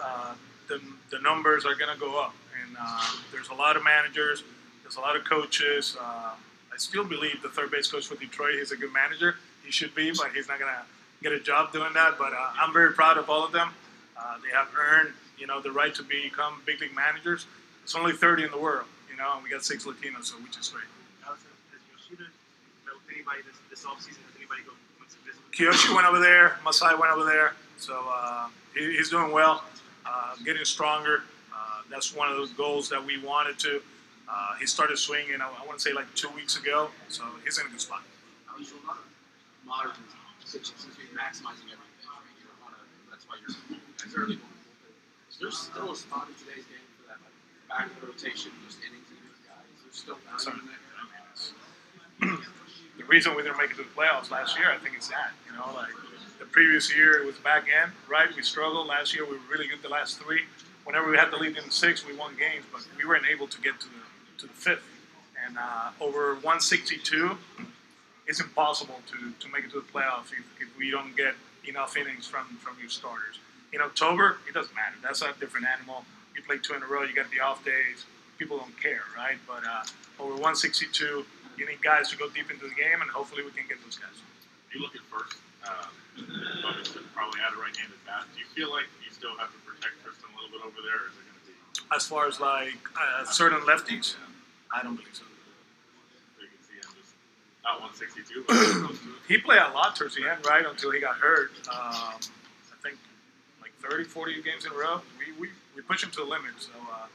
uh, 0.00 0.34
the, 0.68 0.80
the 1.10 1.18
numbers 1.20 1.64
are 1.64 1.74
going 1.74 1.92
to 1.92 2.00
go 2.00 2.20
up. 2.20 2.34
And 2.62 2.76
uh, 2.80 3.06
there's 3.32 3.48
a 3.48 3.54
lot 3.54 3.76
of 3.76 3.84
managers, 3.84 4.42
there's 4.82 4.96
a 4.96 5.00
lot 5.00 5.16
of 5.16 5.24
coaches. 5.24 5.96
Uh, 6.00 6.34
I 6.72 6.76
still 6.76 7.04
believe 7.04 7.42
the 7.42 7.48
third 7.48 7.70
base 7.70 7.90
coach 7.90 8.06
for 8.06 8.16
Detroit 8.16 8.54
is 8.54 8.72
a 8.72 8.76
good 8.76 8.92
manager. 8.92 9.36
He 9.64 9.70
should 9.70 9.94
be, 9.94 10.10
but 10.12 10.32
he's 10.34 10.48
not 10.48 10.58
going 10.58 10.72
to 10.72 10.82
get 11.22 11.32
a 11.32 11.40
job 11.40 11.72
doing 11.72 11.92
that. 11.94 12.16
But 12.18 12.32
uh, 12.32 12.50
I'm 12.60 12.72
very 12.72 12.92
proud 12.92 13.18
of 13.18 13.28
all 13.30 13.44
of 13.44 13.52
them. 13.52 13.70
They 14.42 14.50
have 14.56 14.68
earned, 14.78 15.12
you 15.38 15.46
know, 15.46 15.60
the 15.60 15.72
right 15.72 15.94
to 15.94 16.02
become 16.02 16.62
big 16.66 16.80
league 16.80 16.94
managers. 16.94 17.46
It's 17.82 17.94
only 17.94 18.12
30 18.12 18.44
in 18.44 18.50
the 18.50 18.58
world, 18.58 18.86
you 19.10 19.16
know, 19.16 19.34
and 19.34 19.44
we 19.44 19.50
got 19.50 19.64
six 19.64 19.84
Latinos, 19.84 20.26
so 20.26 20.36
which 20.36 20.56
is 20.58 20.68
great. 20.68 20.84
Has 21.26 21.38
Yoshida 21.92 22.24
met 22.86 22.94
with 22.94 23.06
anybody 23.30 23.46
this, 23.46 23.60
this 23.70 23.84
offseason? 23.86 24.22
Has 24.26 24.34
anybody 24.36 24.62
go 24.66 24.72
went 24.98 25.10
to 25.10 25.18
visit 25.22 25.42
Kiyoshi 25.54 25.94
went 25.94 26.06
over 26.06 26.18
there. 26.18 26.58
Masai 26.64 26.94
went 26.94 27.12
over 27.12 27.24
there. 27.24 27.54
So 27.76 28.06
uh, 28.08 28.48
he, 28.74 28.96
he's 28.96 29.10
doing 29.10 29.32
well, 29.32 29.64
uh, 30.06 30.34
getting 30.44 30.64
stronger. 30.64 31.22
Uh, 31.52 31.82
that's 31.90 32.14
one 32.14 32.30
of 32.30 32.36
those 32.36 32.52
goals 32.52 32.88
that 32.88 33.04
we 33.04 33.18
wanted 33.22 33.58
to. 33.60 33.80
Uh, 34.28 34.54
he 34.58 34.66
started 34.66 34.96
swinging, 34.98 35.40
I, 35.40 35.46
I 35.46 35.66
want 35.66 35.78
to 35.78 35.82
say 35.82 35.92
like 35.92 36.12
two 36.14 36.30
weeks 36.30 36.56
ago. 36.56 36.90
So 37.08 37.24
he's 37.44 37.58
in 37.58 37.66
a 37.66 37.70
good 37.70 37.80
spot. 37.80 38.02
How 38.46 38.60
is 38.60 38.70
your 38.70 38.80
modern 39.66 39.92
since 40.44 40.72
maximizing 41.14 41.70
everything, 41.70 42.06
right? 42.06 42.34
You 42.38 42.46
don't 42.46 42.62
want 42.62 42.74
to. 42.74 42.82
That's 43.10 43.26
why 43.26 43.36
you're 43.42 43.54
guys 43.98 44.14
early. 44.16 44.38
Is 45.30 45.38
there 45.38 45.50
still 45.50 45.92
a 45.92 45.96
spot 45.96 46.28
in 46.28 46.34
today's 46.34 46.66
game 46.66 46.86
for 46.98 47.06
that 47.06 47.18
like, 47.22 47.34
back 47.70 48.00
the 48.00 48.06
rotation, 48.06 48.50
just 48.66 48.78
innings 48.82 49.06
guys? 49.46 49.62
There's 49.82 49.98
still 49.98 50.18
value 50.26 50.58
in 50.58 50.66
that. 50.70 52.38
the 53.00 53.06
reason 53.06 53.34
we 53.34 53.42
didn't 53.42 53.58
make 53.58 53.70
it 53.70 53.76
to 53.76 53.82
the 53.82 53.88
playoffs 53.96 54.30
last 54.30 54.58
year, 54.58 54.70
I 54.70 54.78
think 54.78 54.94
it's 54.94 55.08
that. 55.08 55.32
You 55.46 55.56
know, 55.56 55.72
like 55.74 55.90
the 56.38 56.44
previous 56.44 56.94
year, 56.94 57.22
it 57.22 57.26
was 57.26 57.36
back 57.38 57.64
end, 57.68 57.92
right? 58.08 58.28
We 58.34 58.42
struggled. 58.42 58.86
Last 58.86 59.14
year, 59.14 59.24
we 59.24 59.32
were 59.32 59.48
really 59.50 59.66
good 59.66 59.82
the 59.82 59.88
last 59.88 60.20
three. 60.20 60.42
Whenever 60.84 61.10
we 61.10 61.16
had 61.16 61.30
the 61.30 61.36
lead 61.36 61.56
in 61.56 61.64
the 61.64 61.72
six, 61.72 62.06
we 62.06 62.14
won 62.16 62.36
games, 62.36 62.64
but 62.72 62.86
we 62.96 63.04
weren't 63.06 63.26
able 63.26 63.46
to 63.48 63.60
get 63.60 63.80
to 63.80 63.86
the 63.88 64.00
to 64.38 64.46
the 64.46 64.52
fifth. 64.52 64.82
And 65.46 65.56
uh, 65.58 65.90
over 66.00 66.34
162, 66.34 67.36
it's 68.26 68.40
impossible 68.40 69.00
to, 69.08 69.32
to 69.38 69.52
make 69.52 69.64
it 69.64 69.70
to 69.72 69.80
the 69.80 69.86
playoffs 69.86 70.32
if, 70.32 70.44
if 70.60 70.78
we 70.78 70.90
don't 70.90 71.16
get 71.16 71.34
enough 71.66 71.96
innings 71.96 72.26
from, 72.26 72.46
from 72.60 72.76
your 72.80 72.90
starters. 72.90 73.38
In 73.72 73.80
October, 73.80 74.38
it 74.48 74.54
doesn't 74.54 74.74
matter. 74.74 74.96
That's 75.02 75.22
a 75.22 75.32
different 75.38 75.66
animal. 75.66 76.04
You 76.34 76.42
play 76.42 76.58
two 76.58 76.74
in 76.74 76.82
a 76.82 76.86
row, 76.86 77.02
you 77.02 77.14
got 77.14 77.30
the 77.30 77.40
off 77.40 77.64
days. 77.64 78.04
People 78.38 78.58
don't 78.58 78.78
care, 78.80 79.02
right? 79.16 79.36
But 79.46 79.62
uh, 79.64 80.22
over 80.22 80.32
162, 80.32 81.24
you 81.60 81.68
need 81.68 81.84
guys 81.84 82.08
to 82.08 82.16
go 82.16 82.32
deep 82.32 82.50
into 82.50 82.64
the 82.64 82.74
game, 82.74 83.04
and 83.04 83.10
hopefully 83.12 83.44
we 83.44 83.52
can 83.52 83.68
get 83.68 83.76
those 83.84 84.00
guys. 84.00 84.16
You 84.72 84.80
look 84.80 84.96
at 84.96 85.04
first. 85.12 85.36
Um, 85.60 85.92
probably 87.12 87.40
had 87.40 87.52
a 87.52 87.60
right-handed 87.60 88.00
bat. 88.08 88.24
Do 88.32 88.40
you 88.40 88.48
feel 88.56 88.72
like 88.72 88.88
you 89.04 89.12
still 89.12 89.36
have 89.36 89.52
to 89.52 89.60
protect 89.68 90.00
Triston 90.00 90.32
a 90.32 90.36
little 90.40 90.56
bit 90.56 90.64
over 90.64 90.80
there, 90.80 91.04
or 91.04 91.06
is 91.12 91.16
it 91.20 91.24
going 91.28 91.36
to 91.36 91.46
be? 91.52 91.94
As 91.94 92.08
far 92.08 92.26
as 92.26 92.40
like 92.40 92.80
uh, 92.96 93.28
certain 93.28 93.60
lefties, 93.68 94.16
I 94.72 94.82
don't 94.82 94.96
believe 94.96 95.12
so. 95.12 95.28
So 95.28 96.40
you 96.40 96.48
can 96.48 96.64
see 96.64 96.80
him 96.80 96.88
just 96.96 97.12
not 97.60 97.84
162, 97.84 98.48
but 98.48 98.56
close 98.88 98.98
to 99.04 99.12
it. 99.12 99.20
He 99.28 99.38
played 99.38 99.60
a 99.60 99.70
lot 99.70 99.94
towards 99.94 100.16
the 100.16 100.26
end, 100.26 100.40
right, 100.48 100.64
until 100.64 100.90
he 100.90 100.98
got 100.98 101.16
hurt. 101.20 101.52
Um, 101.68 102.18
I 102.18 102.76
think 102.82 102.96
like 103.60 103.70
30, 103.78 104.04
40 104.04 104.42
games 104.42 104.64
in 104.64 104.72
a 104.72 104.74
row. 104.74 105.02
We, 105.20 105.30
we, 105.38 105.48
we 105.76 105.82
push 105.82 106.02
him 106.02 106.10
to 106.10 106.24
the 106.24 106.26
limit. 106.26 106.56
So 106.58 106.72
uh, 106.90 107.06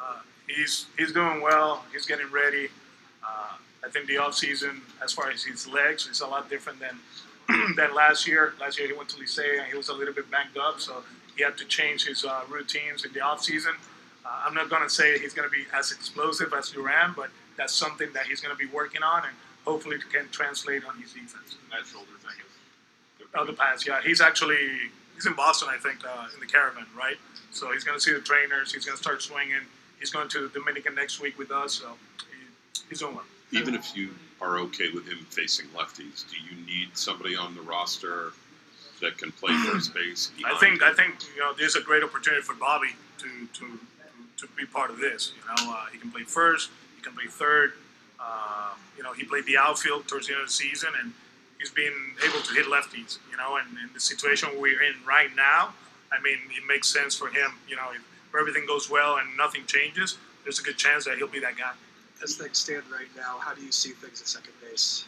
uh, 0.00 0.20
he's 0.46 0.86
he's 0.96 1.12
doing 1.12 1.42
well. 1.42 1.84
He's 1.92 2.06
getting 2.06 2.30
ready. 2.30 2.68
Uh, 3.20 3.58
I 3.84 3.88
think 3.88 4.06
the 4.06 4.16
offseason, 4.16 4.80
as 5.02 5.12
far 5.12 5.30
as 5.30 5.42
his 5.42 5.66
legs, 5.66 6.06
is 6.06 6.20
a 6.20 6.26
lot 6.26 6.50
different 6.50 6.80
than 6.80 6.98
than 7.76 7.94
last 7.94 8.26
year. 8.26 8.54
Last 8.60 8.78
year 8.78 8.88
he 8.88 8.94
went 8.94 9.08
to 9.10 9.16
Licey 9.16 9.58
and 9.58 9.66
he 9.66 9.76
was 9.76 9.88
a 9.88 9.94
little 9.94 10.14
bit 10.14 10.30
banged 10.30 10.58
up, 10.58 10.80
so 10.80 11.02
he 11.36 11.42
had 11.42 11.56
to 11.58 11.64
change 11.64 12.06
his 12.06 12.24
uh, 12.24 12.42
routines 12.48 13.04
in 13.04 13.12
the 13.12 13.20
offseason. 13.20 13.74
Uh, 14.24 14.42
I'm 14.46 14.54
not 14.54 14.68
going 14.68 14.82
to 14.82 14.90
say 14.90 15.18
he's 15.18 15.34
going 15.34 15.48
to 15.48 15.54
be 15.54 15.64
as 15.74 15.90
explosive 15.90 16.52
as 16.52 16.70
Duran, 16.70 17.14
but 17.16 17.30
that's 17.56 17.74
something 17.74 18.12
that 18.12 18.26
he's 18.26 18.40
going 18.40 18.54
to 18.54 18.58
be 18.58 18.70
working 18.70 19.02
on 19.02 19.24
and 19.24 19.34
hopefully 19.64 19.96
can 20.12 20.28
translate 20.30 20.84
on 20.84 21.00
his 21.00 21.12
defense. 21.12 21.56
That 21.70 21.86
shoulder 21.86 22.12
thing 22.20 22.38
is. 22.38 23.26
Oh, 23.34 23.46
the 23.46 23.52
pass, 23.52 23.86
yeah. 23.86 24.00
He's 24.02 24.20
actually 24.20 24.90
he's 25.14 25.26
in 25.26 25.34
Boston, 25.34 25.68
I 25.70 25.78
think, 25.78 26.04
uh, 26.04 26.26
in 26.34 26.40
the 26.40 26.46
caravan, 26.46 26.86
right? 26.96 27.16
So 27.50 27.72
he's 27.72 27.84
going 27.84 27.96
to 27.96 28.02
see 28.02 28.12
the 28.12 28.20
trainers. 28.20 28.72
He's 28.72 28.84
going 28.84 28.96
to 28.96 29.02
start 29.02 29.22
swinging. 29.22 29.62
He's 29.98 30.10
going 30.10 30.28
to 30.28 30.48
the 30.48 30.48
Dominican 30.48 30.94
next 30.94 31.20
week 31.20 31.38
with 31.38 31.50
us, 31.50 31.74
so 31.74 31.92
he, 32.90 32.94
he's 32.94 33.00
doing. 33.00 33.18
Even 33.52 33.74
if 33.74 33.96
you 33.96 34.10
are 34.40 34.58
okay 34.58 34.90
with 34.92 35.06
him 35.08 35.18
facing 35.30 35.66
lefties, 35.68 36.24
do 36.30 36.36
you 36.36 36.64
need 36.66 36.96
somebody 36.96 37.36
on 37.36 37.54
the 37.54 37.62
roster 37.62 38.32
that 39.00 39.18
can 39.18 39.32
play 39.32 39.52
first 39.64 39.94
base? 39.94 40.30
I 40.44 40.56
think 40.58 40.82
I 40.82 40.92
think 40.92 41.14
you 41.34 41.40
know 41.40 41.52
there's 41.52 41.76
a 41.76 41.80
great 41.80 42.02
opportunity 42.02 42.42
for 42.42 42.54
Bobby 42.54 42.90
to 43.18 43.28
to 43.54 43.78
to 44.38 44.46
be 44.56 44.64
part 44.64 44.90
of 44.90 44.98
this. 44.98 45.32
You 45.36 45.42
know, 45.48 45.72
uh, 45.72 45.86
he 45.92 45.98
can 45.98 46.10
play 46.10 46.22
first, 46.22 46.70
he 46.96 47.02
can 47.02 47.14
play 47.14 47.26
third. 47.26 47.72
Uh, 48.18 48.74
you 48.96 49.02
know, 49.02 49.12
he 49.12 49.24
played 49.24 49.46
the 49.46 49.56
outfield 49.56 50.06
towards 50.06 50.26
the 50.26 50.34
end 50.34 50.42
of 50.42 50.48
the 50.48 50.52
season, 50.52 50.90
and 51.00 51.12
he's 51.58 51.70
been 51.70 51.94
able 52.22 52.40
to 52.40 52.54
hit 52.54 52.66
lefties. 52.66 53.18
You 53.30 53.36
know, 53.36 53.56
and 53.56 53.66
in 53.78 53.92
the 53.94 54.00
situation 54.00 54.48
we're 54.58 54.82
in 54.82 54.94
right 55.06 55.30
now, 55.34 55.72
I 56.12 56.20
mean, 56.20 56.38
it 56.50 56.66
makes 56.66 56.88
sense 56.88 57.14
for 57.14 57.28
him. 57.28 57.52
You 57.68 57.76
know, 57.76 57.90
if 57.94 58.02
everything 58.38 58.66
goes 58.66 58.90
well 58.90 59.16
and 59.16 59.36
nothing 59.36 59.64
changes, 59.66 60.16
there's 60.44 60.58
a 60.58 60.62
good 60.62 60.76
chance 60.76 61.04
that 61.04 61.16
he'll 61.16 61.28
be 61.28 61.40
that 61.40 61.56
guy. 61.56 61.72
As 62.22 62.36
things 62.36 62.58
stand 62.58 62.82
right 62.92 63.08
now, 63.16 63.38
how 63.38 63.54
do 63.54 63.62
you 63.62 63.72
see 63.72 63.90
things 63.90 64.20
at 64.20 64.28
second 64.28 64.52
base? 64.60 65.04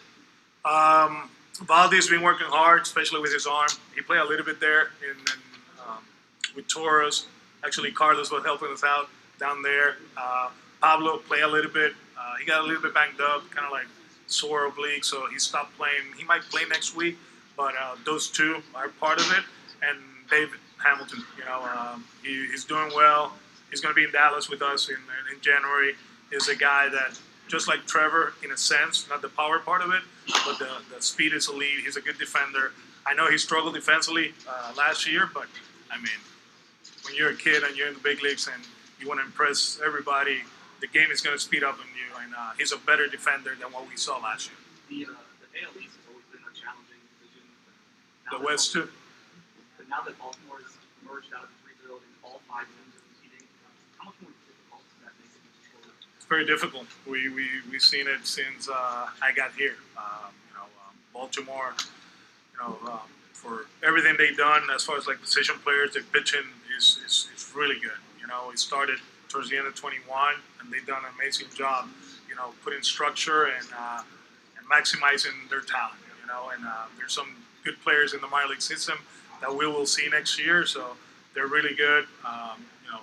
Um, 0.64 1.28
Valdi's 1.56 2.08
been 2.08 2.22
working 2.22 2.46
hard, 2.46 2.82
especially 2.82 3.20
with 3.20 3.32
his 3.32 3.46
arm. 3.46 3.68
He 3.94 4.00
played 4.00 4.20
a 4.20 4.24
little 4.24 4.44
bit 4.44 4.60
there 4.60 4.90
in, 5.02 5.16
in, 5.16 5.40
um, 5.86 5.98
with 6.56 6.68
Toros. 6.68 7.26
Actually, 7.64 7.92
Carlos 7.92 8.30
was 8.30 8.44
helping 8.44 8.68
us 8.68 8.82
out 8.82 9.08
down 9.38 9.62
there. 9.62 9.96
Uh, 10.16 10.50
Pablo 10.80 11.18
played 11.18 11.42
a 11.42 11.48
little 11.48 11.70
bit. 11.70 11.92
Uh, 12.18 12.36
he 12.40 12.46
got 12.46 12.62
a 12.62 12.66
little 12.66 12.80
bit 12.80 12.94
banged 12.94 13.20
up, 13.20 13.48
kind 13.50 13.66
of 13.66 13.72
like 13.72 13.86
sore 14.26 14.66
oblique, 14.66 15.04
so 15.04 15.26
he 15.26 15.38
stopped 15.38 15.76
playing. 15.76 16.02
He 16.16 16.24
might 16.24 16.42
play 16.42 16.62
next 16.68 16.96
week, 16.96 17.18
but 17.56 17.74
uh, 17.80 17.96
those 18.06 18.28
two 18.28 18.62
are 18.74 18.88
part 18.88 19.20
of 19.20 19.30
it. 19.32 19.44
And 19.86 19.98
David 20.30 20.58
Hamilton, 20.82 21.22
you 21.38 21.44
know, 21.44 21.62
um, 21.62 22.04
he, 22.22 22.46
he's 22.46 22.64
doing 22.64 22.90
well. 22.94 23.34
He's 23.70 23.80
going 23.80 23.94
to 23.94 23.96
be 23.96 24.04
in 24.04 24.12
Dallas 24.12 24.48
with 24.48 24.62
us 24.62 24.88
in, 24.88 24.96
in 25.32 25.40
January. 25.40 25.94
Is 26.32 26.48
a 26.48 26.56
guy 26.56 26.88
that, 26.88 27.18
just 27.46 27.68
like 27.68 27.86
Trevor, 27.86 28.32
in 28.42 28.50
a 28.52 28.56
sense, 28.56 29.06
not 29.08 29.20
the 29.20 29.28
power 29.28 29.58
part 29.58 29.82
of 29.82 29.90
it, 29.92 30.02
but 30.46 30.58
the, 30.58 30.70
the 30.94 31.02
speed 31.02 31.34
is 31.34 31.48
elite. 31.48 31.84
He's 31.84 31.96
a 31.96 32.00
good 32.00 32.18
defender. 32.18 32.72
I 33.04 33.12
know 33.12 33.28
he 33.30 33.36
struggled 33.36 33.74
defensively 33.74 34.32
uh, 34.48 34.72
last 34.76 35.06
year, 35.06 35.28
but 35.34 35.46
I 35.90 35.96
mean, 35.96 36.20
when 37.04 37.14
you're 37.14 37.30
a 37.30 37.36
kid 37.36 37.62
and 37.64 37.76
you're 37.76 37.88
in 37.88 37.94
the 37.94 38.00
big 38.00 38.22
leagues 38.22 38.48
and 38.48 38.64
you 38.98 39.08
want 39.08 39.20
to 39.20 39.26
impress 39.26 39.78
everybody, 39.84 40.40
the 40.80 40.86
game 40.86 41.10
is 41.10 41.20
going 41.20 41.36
to 41.36 41.42
speed 41.42 41.62
up 41.62 41.74
on 41.74 41.86
you. 41.94 42.08
And 42.22 42.32
uh, 42.34 42.52
he's 42.56 42.72
a 42.72 42.78
better 42.78 43.06
defender 43.06 43.52
than 43.60 43.72
what 43.72 43.88
we 43.88 43.96
saw 43.96 44.18
last 44.18 44.48
year. 44.48 44.58
The 44.88 45.12
uh, 45.12 45.16
the 45.42 45.48
AL 45.62 45.76
East 45.76 45.98
has 45.98 46.06
always 46.08 46.26
been 46.30 46.40
a 46.40 46.54
challenging 46.54 47.02
division. 47.18 47.44
The 48.30 48.40
West 48.40 48.72
too. 48.72 48.88
But 49.76 49.88
now 49.90 50.00
that 50.06 50.16
Baltimore 50.16 50.62
has 50.62 50.72
merged 51.04 51.34
out 51.34 51.44
of 51.44 51.50
the 51.50 51.58
three 51.66 51.76
buildings, 51.82 52.14
all 52.22 52.40
five 52.48 52.64
teams 52.70 52.94
are 52.94 53.04
competing. 53.04 53.44
How 53.98 54.08
much 54.08 54.18
more 54.22 54.32
difficult 54.46 54.86
does 54.86 55.10
that 55.10 55.14
make 55.18 55.34
it? 55.34 55.42
It's 56.22 56.28
very 56.28 56.46
difficult. 56.46 56.86
We 57.04 57.28
we 57.30 57.48
we've 57.68 57.82
seen 57.82 58.06
it 58.06 58.24
since 58.24 58.68
uh, 58.68 59.08
I 59.20 59.32
got 59.34 59.54
here. 59.54 59.74
Um, 59.98 60.30
you 60.48 60.54
know, 60.54 60.62
um, 60.62 60.94
Baltimore. 61.12 61.74
You 62.52 62.58
know, 62.60 62.78
um, 62.92 63.00
for 63.32 63.66
everything 63.82 64.14
they've 64.16 64.36
done 64.36 64.62
as 64.72 64.84
far 64.84 64.96
as 64.96 65.08
like 65.08 65.20
position 65.20 65.56
players, 65.64 65.94
their 65.94 66.04
pitching 66.04 66.44
is, 66.78 67.00
is, 67.04 67.28
is 67.34 67.52
really 67.56 67.74
good. 67.80 67.98
You 68.20 68.28
know, 68.28 68.50
he 68.52 68.56
started 68.56 69.00
towards 69.28 69.50
the 69.50 69.56
end 69.56 69.66
of 69.66 69.74
21, 69.74 70.34
and 70.60 70.72
they've 70.72 70.86
done 70.86 71.02
an 71.04 71.10
amazing 71.18 71.48
job. 71.56 71.88
You 72.28 72.36
know, 72.36 72.52
putting 72.62 72.82
structure 72.82 73.46
and 73.46 73.66
uh, 73.76 74.02
and 74.56 74.64
maximizing 74.70 75.50
their 75.50 75.62
talent. 75.62 75.98
You 76.20 76.28
know, 76.28 76.50
and 76.54 76.64
uh, 76.64 76.86
there's 76.98 77.12
some 77.12 77.34
good 77.64 77.80
players 77.82 78.14
in 78.14 78.20
the 78.20 78.28
minor 78.28 78.50
league 78.50 78.62
system 78.62 78.98
that 79.40 79.52
we 79.52 79.66
will 79.66 79.86
see 79.86 80.08
next 80.08 80.38
year. 80.38 80.66
So 80.66 80.96
they're 81.34 81.48
really 81.48 81.74
good. 81.74 82.04
Um, 82.24 82.64
you 82.84 82.92
know, 82.92 83.00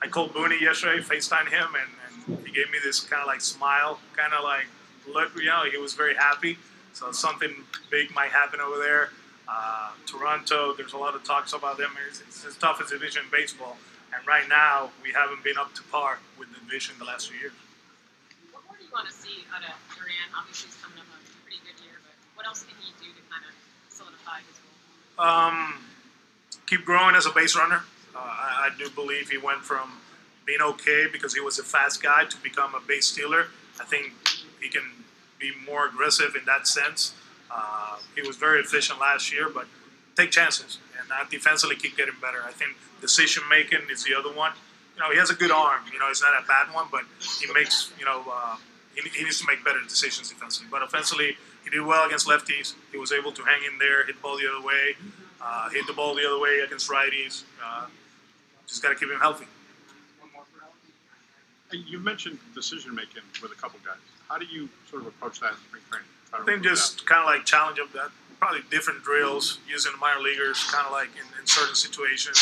I 0.00 0.06
called 0.06 0.32
Booney 0.32 0.58
yesterday, 0.58 1.02
FaceTime 1.02 1.50
him, 1.50 1.74
and 1.78 1.99
he 2.44 2.52
gave 2.52 2.70
me 2.70 2.78
this 2.82 3.00
kind 3.00 3.20
of 3.20 3.26
like 3.26 3.40
smile, 3.40 4.00
kind 4.16 4.32
of 4.32 4.44
like 4.44 4.66
look. 5.12 5.34
You 5.36 5.46
know, 5.46 5.64
he 5.70 5.78
was 5.78 5.94
very 5.94 6.14
happy. 6.14 6.58
So 6.92 7.12
something 7.12 7.54
big 7.90 8.12
might 8.14 8.30
happen 8.30 8.60
over 8.60 8.78
there. 8.78 9.10
Uh, 9.48 9.90
Toronto, 10.06 10.74
there's 10.74 10.92
a 10.92 10.96
lot 10.96 11.14
of 11.14 11.24
talks 11.24 11.52
about 11.52 11.78
them. 11.78 11.90
It's, 12.08 12.20
it's 12.20 12.44
as 12.44 12.56
tough 12.56 12.80
as 12.80 12.90
division 12.90 13.24
in 13.24 13.30
baseball, 13.30 13.76
and 14.14 14.26
right 14.26 14.48
now 14.48 14.90
we 15.02 15.10
haven't 15.12 15.42
been 15.42 15.58
up 15.58 15.74
to 15.74 15.82
par 15.84 16.18
with 16.38 16.48
the 16.54 16.60
division 16.60 16.94
the 16.98 17.04
last 17.04 17.30
few 17.30 17.38
years. 17.40 17.52
What 18.52 18.62
more 18.66 18.76
do 18.78 18.84
you 18.84 18.90
want 18.92 19.08
to 19.08 19.14
see 19.14 19.44
out 19.54 19.62
of 19.62 19.74
Duran? 19.96 20.14
Obviously, 20.38 20.68
he's 20.70 20.78
coming 20.78 20.98
up 20.98 21.06
a 21.10 21.18
pretty 21.42 21.58
good 21.66 21.82
year, 21.82 21.98
but 22.02 22.14
what 22.36 22.46
else 22.46 22.62
can 22.62 22.74
he 22.78 22.92
do 23.02 23.10
to 23.10 23.22
kind 23.26 23.42
of 23.42 23.54
solidify 23.88 24.38
his 24.46 24.58
role? 24.62 25.26
Um, 25.26 25.74
keep 26.66 26.84
growing 26.84 27.16
as 27.16 27.26
a 27.26 27.30
base 27.30 27.56
runner. 27.56 27.82
Uh, 28.14 28.18
I, 28.18 28.70
I 28.70 28.78
do 28.78 28.88
believe 28.90 29.30
he 29.30 29.38
went 29.38 29.62
from 29.62 29.90
being 30.46 30.60
okay 30.60 31.06
because 31.10 31.34
he 31.34 31.40
was 31.40 31.58
a 31.58 31.62
fast 31.62 32.02
guy 32.02 32.24
to 32.24 32.36
become 32.38 32.74
a 32.74 32.80
base 32.80 33.06
stealer. 33.06 33.46
I 33.80 33.84
think 33.84 34.12
he 34.60 34.68
can 34.68 34.82
be 35.38 35.52
more 35.66 35.86
aggressive 35.86 36.34
in 36.36 36.44
that 36.46 36.66
sense. 36.66 37.14
Uh, 37.50 37.96
he 38.14 38.22
was 38.22 38.36
very 38.36 38.60
efficient 38.60 39.00
last 39.00 39.32
year, 39.32 39.48
but 39.48 39.66
take 40.16 40.30
chances 40.30 40.78
and 40.98 41.30
defensively 41.30 41.76
keep 41.76 41.96
getting 41.96 42.14
better. 42.20 42.42
I 42.46 42.52
think 42.52 42.76
decision 43.00 43.42
making 43.48 43.80
is 43.90 44.04
the 44.04 44.14
other 44.14 44.32
one. 44.32 44.52
You 44.94 45.02
know, 45.02 45.10
he 45.10 45.18
has 45.18 45.30
a 45.30 45.34
good 45.34 45.50
arm. 45.50 45.82
You 45.92 45.98
know, 45.98 46.08
it's 46.10 46.22
not 46.22 46.32
a 46.42 46.46
bad 46.46 46.72
one, 46.74 46.86
but 46.90 47.04
he 47.40 47.52
makes 47.52 47.90
you 47.98 48.04
know 48.04 48.24
uh, 48.30 48.56
he, 48.94 49.08
he, 49.08 49.24
needs 49.24 49.40
to 49.40 49.46
make 49.46 49.64
better 49.64 49.80
decisions 49.88 50.28
defensively. 50.28 50.68
But 50.70 50.82
offensively, 50.82 51.36
he 51.64 51.70
did 51.70 51.80
well 51.82 52.06
against 52.06 52.26
lefties. 52.26 52.74
He 52.92 52.98
was 52.98 53.12
able 53.12 53.32
to 53.32 53.42
hang 53.42 53.62
in 53.64 53.78
there, 53.78 54.04
hit 54.04 54.16
the 54.16 54.22
ball 54.22 54.38
the 54.38 54.48
other 54.48 54.64
way, 54.64 54.96
uh, 55.40 55.70
hit 55.70 55.86
the 55.86 55.92
ball 55.92 56.14
the 56.14 56.26
other 56.26 56.38
way 56.38 56.60
against 56.60 56.90
righties. 56.90 57.44
Uh, 57.64 57.86
just 58.66 58.82
got 58.82 58.90
to 58.90 58.94
keep 58.94 59.10
him 59.10 59.18
healthy. 59.18 59.46
You 61.72 62.00
mentioned 62.00 62.38
decision 62.54 62.94
making 62.94 63.22
with 63.42 63.52
a 63.52 63.54
couple 63.54 63.78
guys. 63.84 63.98
How 64.28 64.38
do 64.38 64.46
you 64.46 64.68
sort 64.88 65.02
of 65.02 65.08
approach 65.08 65.40
that 65.40 65.52
in 65.52 65.58
spring 65.68 65.82
training? 65.90 66.08
I 66.32 66.44
think 66.44 66.62
just 66.62 67.06
kind 67.06 67.20
of 67.20 67.26
like 67.26 67.44
challenge 67.44 67.78
them 67.78 67.88
that 67.94 68.10
probably 68.40 68.60
different 68.70 69.02
drills 69.02 69.58
using 69.68 69.92
the 69.92 69.98
minor 69.98 70.20
leaguers, 70.20 70.64
kind 70.72 70.86
of 70.86 70.92
like 70.92 71.10
in, 71.14 71.26
in 71.38 71.46
certain 71.46 71.74
situations, 71.74 72.38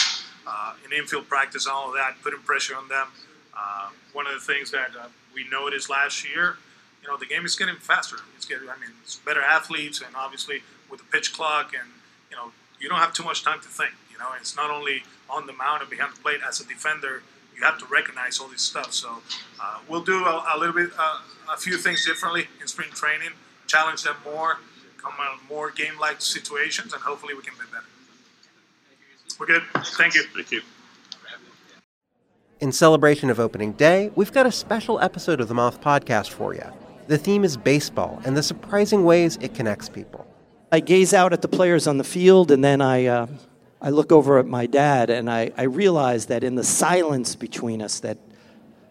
uh, 0.47 0.75
in 0.85 0.93
infield 0.93 1.29
practice, 1.29 1.67
all 1.67 1.88
of 1.88 1.95
that, 1.95 2.14
putting 2.23 2.41
pressure 2.41 2.77
on 2.77 2.88
them. 2.88 3.09
Uh, 3.57 3.91
one 4.12 4.27
of 4.27 4.33
the 4.33 4.41
things 4.41 4.71
that 4.71 4.91
uh, 4.99 5.09
we 5.35 5.49
noticed 5.51 5.91
last 5.91 6.29
year, 6.29 6.57
you 7.03 7.09
know, 7.09 7.17
the 7.17 7.27
game 7.27 7.45
is 7.45 7.57
getting 7.57 7.77
faster. 7.77 8.17
It's 8.37 8.47
getting, 8.47 8.69
I 8.69 8.79
mean, 8.79 8.91
it's 9.03 9.17
better 9.17 9.43
athletes, 9.43 10.01
and 10.01 10.14
obviously 10.14 10.62
with 10.91 11.01
the 11.01 11.07
pitch 11.07 11.33
clock, 11.33 11.73
and 11.79 11.91
you 12.31 12.37
know, 12.37 12.53
you 12.81 12.88
don't 12.88 12.99
have 12.99 13.12
too 13.12 13.25
much 13.25 13.43
time 13.43 13.61
to 13.61 13.69
think. 13.69 13.93
You 14.12 14.19
know, 14.19 14.29
it's 14.41 14.57
not 14.57 14.71
only 14.71 15.03
on 15.29 15.47
the 15.47 15.53
mound 15.53 15.83
and 15.83 15.91
behind 15.91 16.14
the 16.14 16.21
plate 16.21 16.41
as 16.47 16.61
a 16.61 16.67
defender. 16.67 17.23
You 17.59 17.64
have 17.64 17.79
to 17.79 17.87
recognize 17.87 18.38
all 18.38 18.49
this 18.49 18.62
stuff. 18.62 18.92
So 18.94 19.18
uh, 19.61 19.79
we'll 19.88 20.05
do 20.05 20.25
a, 20.25 20.55
a 20.55 20.59
little 20.59 20.75
bit, 20.75 20.90
uh, 20.99 21.18
a 21.53 21.57
few 21.57 21.77
things 21.77 22.07
differently 22.07 22.47
in 22.61 22.68
spring 22.68 22.90
training 22.90 23.31
challenge 23.68 24.03
them 24.03 24.16
more, 24.25 24.59
come 24.97 25.12
on 25.21 25.38
more 25.49 25.71
game-like 25.71 26.21
situations, 26.21 26.92
and 26.92 27.03
hopefully 27.03 27.35
we 27.35 27.42
can 27.42 27.55
be 27.55 27.71
better. 27.71 27.85
We're 29.38 29.47
good. 29.47 29.62
Thank 29.97 30.14
you. 30.14 30.25
Thank 30.35 30.51
you. 30.51 30.62
In 32.61 32.73
celebration 32.73 33.31
of 33.31 33.38
opening 33.38 33.73
day, 33.73 34.11
we've 34.16 34.33
got 34.33 34.44
a 34.44 34.51
special 34.51 34.99
episode 35.01 35.40
of 35.40 35.47
the 35.47 35.55
Moth 35.55 35.81
podcast 35.81 36.31
for 36.31 36.55
you. 36.55 36.64
The 37.07 37.16
theme 37.16 37.44
is 37.44 37.57
baseball 37.57 38.21
and 38.25 38.37
the 38.37 38.42
surprising 38.42 39.05
ways 39.05 39.38
it 39.40 39.55
connects 39.55 39.88
people. 39.88 40.27
I 40.73 40.81
gaze 40.81 41.14
out 41.14 41.33
at 41.33 41.40
the 41.40 41.49
players 41.49 41.87
on 41.87 41.99
the 41.99 42.05
field, 42.05 42.51
and 42.51 42.62
then 42.64 42.83
I, 42.83 43.07
uh, 43.07 43.27
I 43.81 43.91
look 43.91 44.11
over 44.11 44.38
at 44.38 44.47
my 44.47 44.67
dad, 44.67 45.09
and 45.09 45.31
I, 45.31 45.53
I 45.57 45.62
realize 45.62 46.27
that 46.27 46.43
in 46.43 46.57
the 46.57 46.64
silence 46.64 47.37
between 47.37 47.81
us, 47.81 48.01
that 48.01 48.19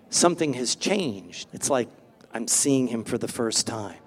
something 0.09 0.53
has 0.53 0.75
changed. 0.75 1.49
It's 1.51 1.69
like 1.69 1.89
I'm 2.33 2.47
seeing 2.47 2.87
him 2.87 3.03
for 3.03 3.17
the 3.17 3.27
first 3.27 3.67
time. 3.67 3.97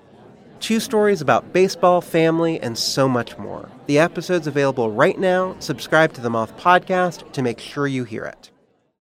Two 0.59 0.81
stories 0.81 1.21
about 1.21 1.53
baseball, 1.53 2.01
family, 2.01 2.61
and 2.61 2.77
so 2.77 3.09
much 3.09 3.37
more. 3.38 3.71
The 3.87 3.99
episode's 3.99 4.47
available 4.47 4.90
right 4.90 5.19
now. 5.19 5.57
Subscribe 5.59 6.12
to 6.14 6.21
the 6.21 6.31
Moth 6.31 6.57
Podcast 6.59 7.33
to 7.33 7.43
make 7.43 7.61
sure 7.61 7.87
you 7.87 8.05
hear 8.05 8.25
it. 8.25 8.51